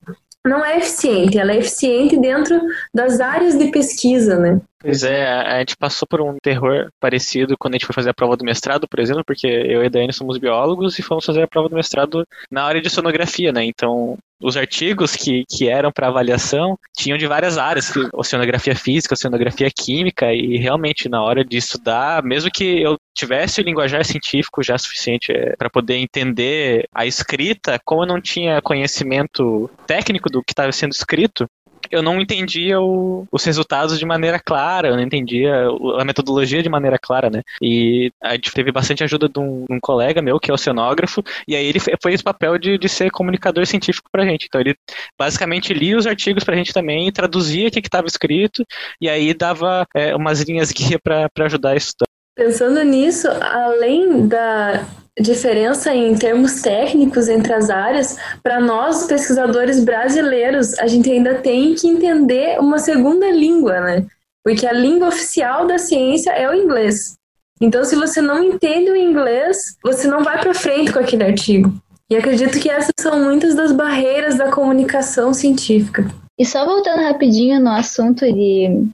não 0.46 0.64
é 0.64 0.78
eficiente, 0.78 1.38
ela 1.38 1.54
é 1.54 1.58
eficiente 1.58 2.18
dentro 2.18 2.60
das 2.94 3.20
áreas 3.20 3.58
de 3.58 3.72
pesquisa, 3.72 4.38
né? 4.38 4.60
Pois 4.82 5.04
é, 5.04 5.28
a 5.28 5.60
gente 5.60 5.78
passou 5.78 6.08
por 6.08 6.22
um 6.22 6.38
terror 6.42 6.90
parecido 7.00 7.56
quando 7.58 7.76
a 7.76 7.78
gente 7.78 7.86
foi 7.86 7.94
fazer 7.94 8.10
a 8.10 8.14
prova 8.14 8.36
do 8.36 8.44
mestrado, 8.44 8.88
por 8.88 9.00
exemplo, 9.00 9.24
porque 9.24 9.46
eu 9.46 9.84
e 9.84 9.86
a 9.86 9.90
Dani 9.90 10.12
somos 10.12 10.40
biólogos 10.40 10.98
e 10.98 11.04
fomos 11.04 11.24
fazer 11.24 11.44
a 11.44 11.48
prova 11.48 11.70
do 11.70 11.76
mestrado 11.76 12.26
na 12.50 12.64
área 12.64 12.82
de 12.82 12.90
sonografia, 12.90 13.52
né? 13.52 13.64
Então, 13.64 14.18
os 14.42 14.58
artigos 14.58 15.16
que, 15.16 15.44
que 15.48 15.70
eram 15.70 15.92
para 15.92 16.08
avaliação 16.08 16.78
tinham 16.98 17.18
de 17.18 17.28
várias 17.28 17.60
áreas, 17.60 17.94
oceanografia 18.12 18.76
física, 18.76 19.14
oceanografia 19.14 19.70
química, 19.70 20.34
e 20.34 20.58
realmente 20.58 21.08
na 21.08 21.22
hora 21.22 21.46
de 21.46 21.58
estudar, 21.58 22.24
mesmo 22.24 22.50
que 22.52 22.82
eu 22.82 22.98
tivesse 23.14 23.62
o 23.62 23.64
linguajar 23.64 24.04
científico 24.04 24.64
já 24.64 24.78
suficiente 24.80 25.32
é, 25.32 25.56
para 25.56 25.70
poder 25.70 25.98
entender 25.98 26.88
a 26.94 27.06
escrita, 27.06 27.80
como 27.86 28.02
eu 28.02 28.08
não 28.08 28.20
tinha 28.20 28.62
conhecimento 28.62 29.70
técnico 29.86 30.30
do 30.30 30.42
que 30.44 30.54
estava 30.54 30.72
sendo 30.72 30.94
escrito, 30.94 31.46
eu 31.92 32.02
não 32.02 32.20
entendia 32.20 32.80
o, 32.80 33.28
os 33.32 33.44
resultados 33.44 34.00
de 34.00 34.06
maneira 34.06 34.40
clara, 34.40 34.88
eu 34.88 34.96
não 34.96 35.04
entendia 35.04 35.54
a 36.00 36.06
metodologia 36.06 36.64
de 36.64 36.70
maneira 36.70 36.98
clara, 36.98 37.30
né? 37.30 37.42
E 37.62 38.12
a 38.22 38.34
gente 38.34 38.52
teve 38.52 38.72
bastante 38.72 39.04
ajuda 39.04 39.28
de 39.28 39.40
um, 39.40 39.66
um 39.70 39.80
colega 39.80 40.22
meu, 40.22 40.40
que 40.40 40.50
é 40.50 40.54
oceanógrafo, 40.54 41.24
e 41.48 41.56
aí 41.56 41.66
ele 41.66 41.80
fez 41.80 42.16
esse 42.16 42.24
papel 42.24 42.58
de, 42.58 42.78
de 42.78 42.90
ser 42.90 43.12
comunicador 43.12 43.66
científico 43.66 44.10
pra 44.12 44.26
gente. 44.26 44.46
Então 44.46 44.62
ele 44.62 44.76
basicamente 45.18 45.74
lia 45.74 45.98
os 45.98 46.08
artigos 46.08 46.44
pra 46.44 46.56
gente 46.56 46.74
também, 46.74 47.12
traduzia 47.12 47.68
o 47.68 47.72
que 47.72 47.80
estava 47.80 48.08
escrito, 48.08 48.66
e 49.00 49.10
aí 49.10 49.34
dava 49.34 49.86
é, 49.96 50.16
umas 50.16 50.42
linhas 50.42 50.72
guia 50.72 51.00
para 51.00 51.30
ajudar 51.46 51.72
a 51.72 51.76
estudar. 51.76 52.08
Pensando 52.36 52.82
nisso, 52.84 53.28
além 53.28 54.28
da 54.28 54.86
diferença 55.20 55.94
em 55.94 56.16
termos 56.16 56.62
técnicos 56.62 57.28
entre 57.28 57.54
as 57.54 57.70
áreas, 57.70 58.18
para 58.42 58.60
nós 58.60 59.06
pesquisadores 59.06 59.84
brasileiros, 59.84 60.78
a 60.80 60.88
gente 60.88 61.12
ainda 61.12 61.36
tem 61.36 61.76
que 61.76 61.88
entender 61.88 62.60
uma 62.60 62.80
segunda 62.80 63.30
língua, 63.30 63.80
né? 63.82 64.06
Porque 64.44 64.66
a 64.66 64.74
língua 64.74 65.10
oficial 65.10 65.68
da 65.68 65.78
ciência 65.78 66.32
é 66.32 66.50
o 66.50 66.54
inglês. 66.54 67.16
Então, 67.60 67.84
se 67.84 67.96
você 67.96 68.22
não 68.22 68.44
entende 68.44 68.90
o 68.90 68.96
inglês, 68.96 69.78
você 69.84 70.08
não 70.08 70.24
vai 70.24 70.40
para 70.40 70.54
frente 70.54 70.92
com 70.92 71.00
aquele 71.00 71.24
artigo. 71.24 71.72
E 72.10 72.16
acredito 72.16 72.60
que 72.60 72.70
essas 72.70 72.92
são 73.00 73.24
muitas 73.24 73.54
das 73.54 73.72
barreiras 73.72 74.36
da 74.36 74.52
comunicação 74.52 75.34
científica. 75.34 76.08
E 76.40 76.46
só 76.46 76.66
voltando 76.66 77.04
rapidinho 77.04 77.60
no 77.60 77.70
assunto 77.70 78.26
de 78.26 78.88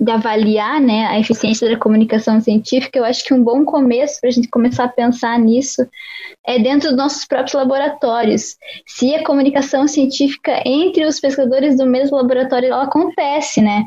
de 0.00 0.10
avaliar 0.10 0.80
né, 0.80 1.06
a 1.06 1.18
eficiência 1.18 1.68
da 1.68 1.76
comunicação 1.76 2.40
científica, 2.40 2.98
eu 2.98 3.04
acho 3.04 3.24
que 3.24 3.34
um 3.34 3.42
bom 3.42 3.64
começo 3.64 4.20
para 4.20 4.30
a 4.30 4.32
gente 4.32 4.48
começar 4.48 4.84
a 4.84 4.88
pensar 4.88 5.38
nisso 5.38 5.86
é 6.46 6.58
dentro 6.58 6.88
dos 6.90 6.96
nossos 6.96 7.24
próprios 7.24 7.54
laboratórios. 7.54 8.56
Se 8.86 9.14
a 9.14 9.24
comunicação 9.24 9.88
científica 9.88 10.62
entre 10.64 11.04
os 11.04 11.18
pesquisadores 11.18 11.76
do 11.76 11.86
mesmo 11.86 12.16
laboratório 12.16 12.68
ela 12.68 12.84
acontece, 12.84 13.60
né? 13.60 13.84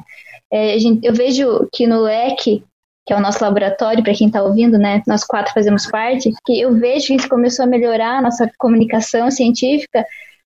É, 0.52 0.78
gente, 0.78 1.06
eu 1.06 1.14
vejo 1.14 1.68
que 1.72 1.88
no 1.88 2.02
LEC, 2.02 2.62
que 3.06 3.14
é 3.14 3.16
o 3.16 3.22
nosso 3.22 3.42
laboratório, 3.42 4.04
para 4.04 4.14
quem 4.14 4.28
está 4.28 4.44
ouvindo, 4.44 4.78
né? 4.78 5.02
Nós 5.08 5.24
quatro 5.24 5.54
fazemos 5.54 5.88
parte, 5.88 6.32
que 6.46 6.60
eu 6.60 6.74
vejo 6.74 7.08
que 7.08 7.16
isso 7.16 7.30
começou 7.30 7.64
a 7.64 7.68
melhorar 7.68 8.18
a 8.18 8.22
nossa 8.22 8.52
comunicação 8.58 9.32
científica 9.32 10.06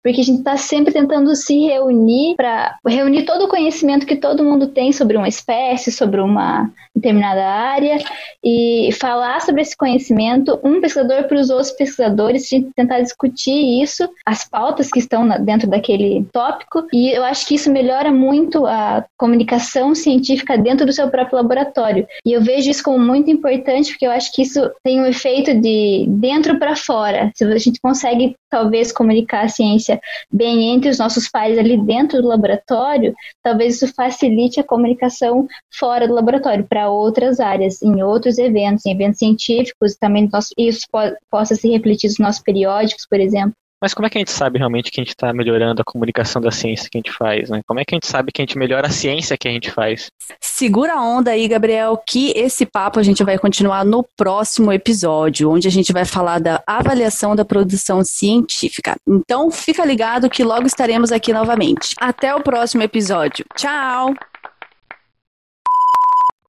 porque 0.07 0.21
a 0.21 0.25
gente 0.25 0.38
está 0.38 0.57
sempre 0.57 0.92
tentando 0.92 1.35
se 1.35 1.66
reunir 1.66 2.37
para 2.37 2.79
reunir 2.87 3.25
todo 3.25 3.45
o 3.45 3.49
conhecimento 3.49 4.07
que 4.07 4.14
todo 4.14 4.45
mundo 4.45 4.69
tem 4.69 4.92
sobre 4.92 5.16
uma 5.16 5.27
espécie, 5.27 5.90
sobre 5.90 6.21
uma 6.21 6.71
determinada 6.95 7.45
área 7.45 7.99
e 8.42 8.90
falar 9.01 9.40
sobre 9.40 9.62
esse 9.62 9.77
conhecimento, 9.77 10.61
um 10.62 10.81
pesquisador 10.81 11.25
para 11.25 11.40
os 11.40 11.51
outros 11.51 11.73
pesquisadores, 11.73 12.45
a 12.45 12.57
gente 12.57 12.71
tentar 12.75 13.01
discutir 13.01 13.83
isso, 13.83 14.09
as 14.25 14.49
pautas 14.49 14.90
que 14.90 15.01
estão 15.01 15.29
dentro 15.45 15.69
daquele 15.69 16.25
tópico, 16.33 16.87
e 16.92 17.11
eu 17.11 17.25
acho 17.25 17.45
que 17.47 17.57
isso 17.57 17.71
melhora 17.71 18.12
muito 18.12 18.64
a 18.64 19.05
comunicação 19.19 19.92
científica 19.95 20.57
dentro 20.57 20.87
do 20.87 20.92
seu 20.92 21.11
próprio 21.11 21.37
laboratório. 21.37 22.07
E 22.25 22.33
eu 22.33 22.40
vejo 22.40 22.71
isso 22.71 22.83
como 22.83 22.99
muito 22.99 23.29
importante, 23.29 23.90
porque 23.90 24.07
eu 24.07 24.12
acho 24.12 24.33
que 24.33 24.42
isso 24.42 24.71
tem 24.85 25.01
um 25.01 25.07
efeito 25.07 25.53
de 25.53 26.07
dentro 26.09 26.59
para 26.59 26.77
fora. 26.77 27.33
Se 27.35 27.45
a 27.45 27.59
gente 27.59 27.81
consegue 27.81 28.37
talvez 28.49 28.92
comunicar 28.92 29.45
a 29.45 29.49
ciência 29.49 29.96
bem 30.31 30.75
entre 30.75 30.91
os 30.91 30.99
nossos 30.99 31.29
pares 31.29 31.59
ali 31.59 31.77
dentro 31.85 32.21
do 32.21 32.29
laboratório, 32.29 33.15
talvez 33.43 33.77
isso 33.77 33.93
facilite 33.95 34.61
a 34.61 34.65
comunicação 34.65 35.47
fora 35.79 36.07
do 36.07 36.15
laboratório 36.15 36.67
para 36.69 36.91
outras 36.91 37.41
áreas, 37.41 37.83
em 37.83 38.03
outros 38.03 38.39
eventos, 38.39 38.85
em 38.87 38.93
eventos 38.93 39.19
científicos, 39.19 39.97
também 39.97 40.29
isso 40.59 40.87
possa 41.31 41.55
se 41.55 41.69
refletir 41.69 42.09
nos 42.09 42.19
nossos 42.19 42.43
periódicos, 42.43 43.07
por 43.09 43.21
exemplo. 43.21 43.55
Mas 43.81 43.93
como 43.93 44.07
é 44.07 44.11
que 44.11 44.17
a 44.17 44.21
gente 44.21 44.31
sabe 44.31 44.59
realmente 44.59 44.91
que 44.91 45.01
a 45.01 45.05
gente 45.05 45.11
está 45.11 45.33
melhorando 45.33 45.83
a 45.83 45.85
comunicação 45.85 46.41
da 46.41 46.51
ciência 46.51 46.89
que 46.91 46.97
a 46.97 47.01
gente 47.01 47.12
faz, 47.12 47.51
né? 47.51 47.61
Como 47.67 47.79
é 47.79 47.85
que 47.85 47.95
a 47.95 47.97
gente 47.97 48.07
sabe 48.07 48.33
que 48.33 48.41
a 48.41 48.45
gente 48.45 48.57
melhora 48.57 48.87
a 48.87 48.91
ciência 48.91 49.37
que 49.37 49.47
a 49.47 49.51
gente 49.51 49.71
faz? 49.71 50.11
Segura 50.41 50.95
a 50.95 51.03
onda 51.03 51.33
aí, 51.33 51.47
Gabriel, 51.47 52.01
que 52.07 52.33
esse 52.35 52.65
papo 52.65 52.99
a 52.99 53.03
gente 53.03 53.23
vai 53.23 53.39
continuar 53.39 53.85
no 53.85 54.03
próximo 54.17 54.73
episódio, 54.73 55.51
onde 55.51 55.69
a 55.69 55.71
gente 55.71 55.93
vai 55.93 56.07
falar 56.07 56.41
da 56.41 56.62
avaliação 56.67 57.37
da 57.37 57.45
produção 57.45 58.03
científica. 58.03 58.97
Então, 59.07 59.51
fica 59.51 59.85
ligado 59.85 60.31
que 60.31 60.43
logo 60.43 60.67
estaremos 60.67 61.12
aqui 61.12 61.33
novamente. 61.33 61.95
Até 62.01 62.35
o 62.35 62.41
próximo 62.41 62.83
episódio. 62.83 63.45
Tchau! 63.55 64.15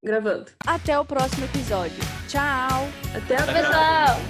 Gravando. 0.02 0.46
Até 0.66 0.98
o 0.98 1.04
próximo 1.04 1.44
episódio. 1.44 2.00
Tchau! 2.30 2.88
Até 3.14 3.36
a 3.36 3.44
pessoal! 3.44 4.22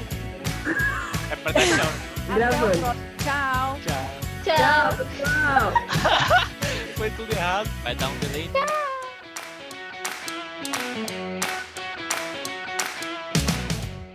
É 1.30 1.36
pra 1.36 1.52
dar 1.52 1.62
tchau. 1.62 2.08
Gravando. 2.28 2.96
Tchau. 3.24 3.80
Tchau. 3.86 4.18
Tchau. 4.44 5.06
Tchau! 5.18 5.74
Foi 6.96 7.10
tudo 7.12 7.32
errado. 7.34 7.70
Vai 7.84 7.96
dar 7.96 8.10
um 8.10 8.18
delay. 8.20 8.50
Tchau. 8.54 8.97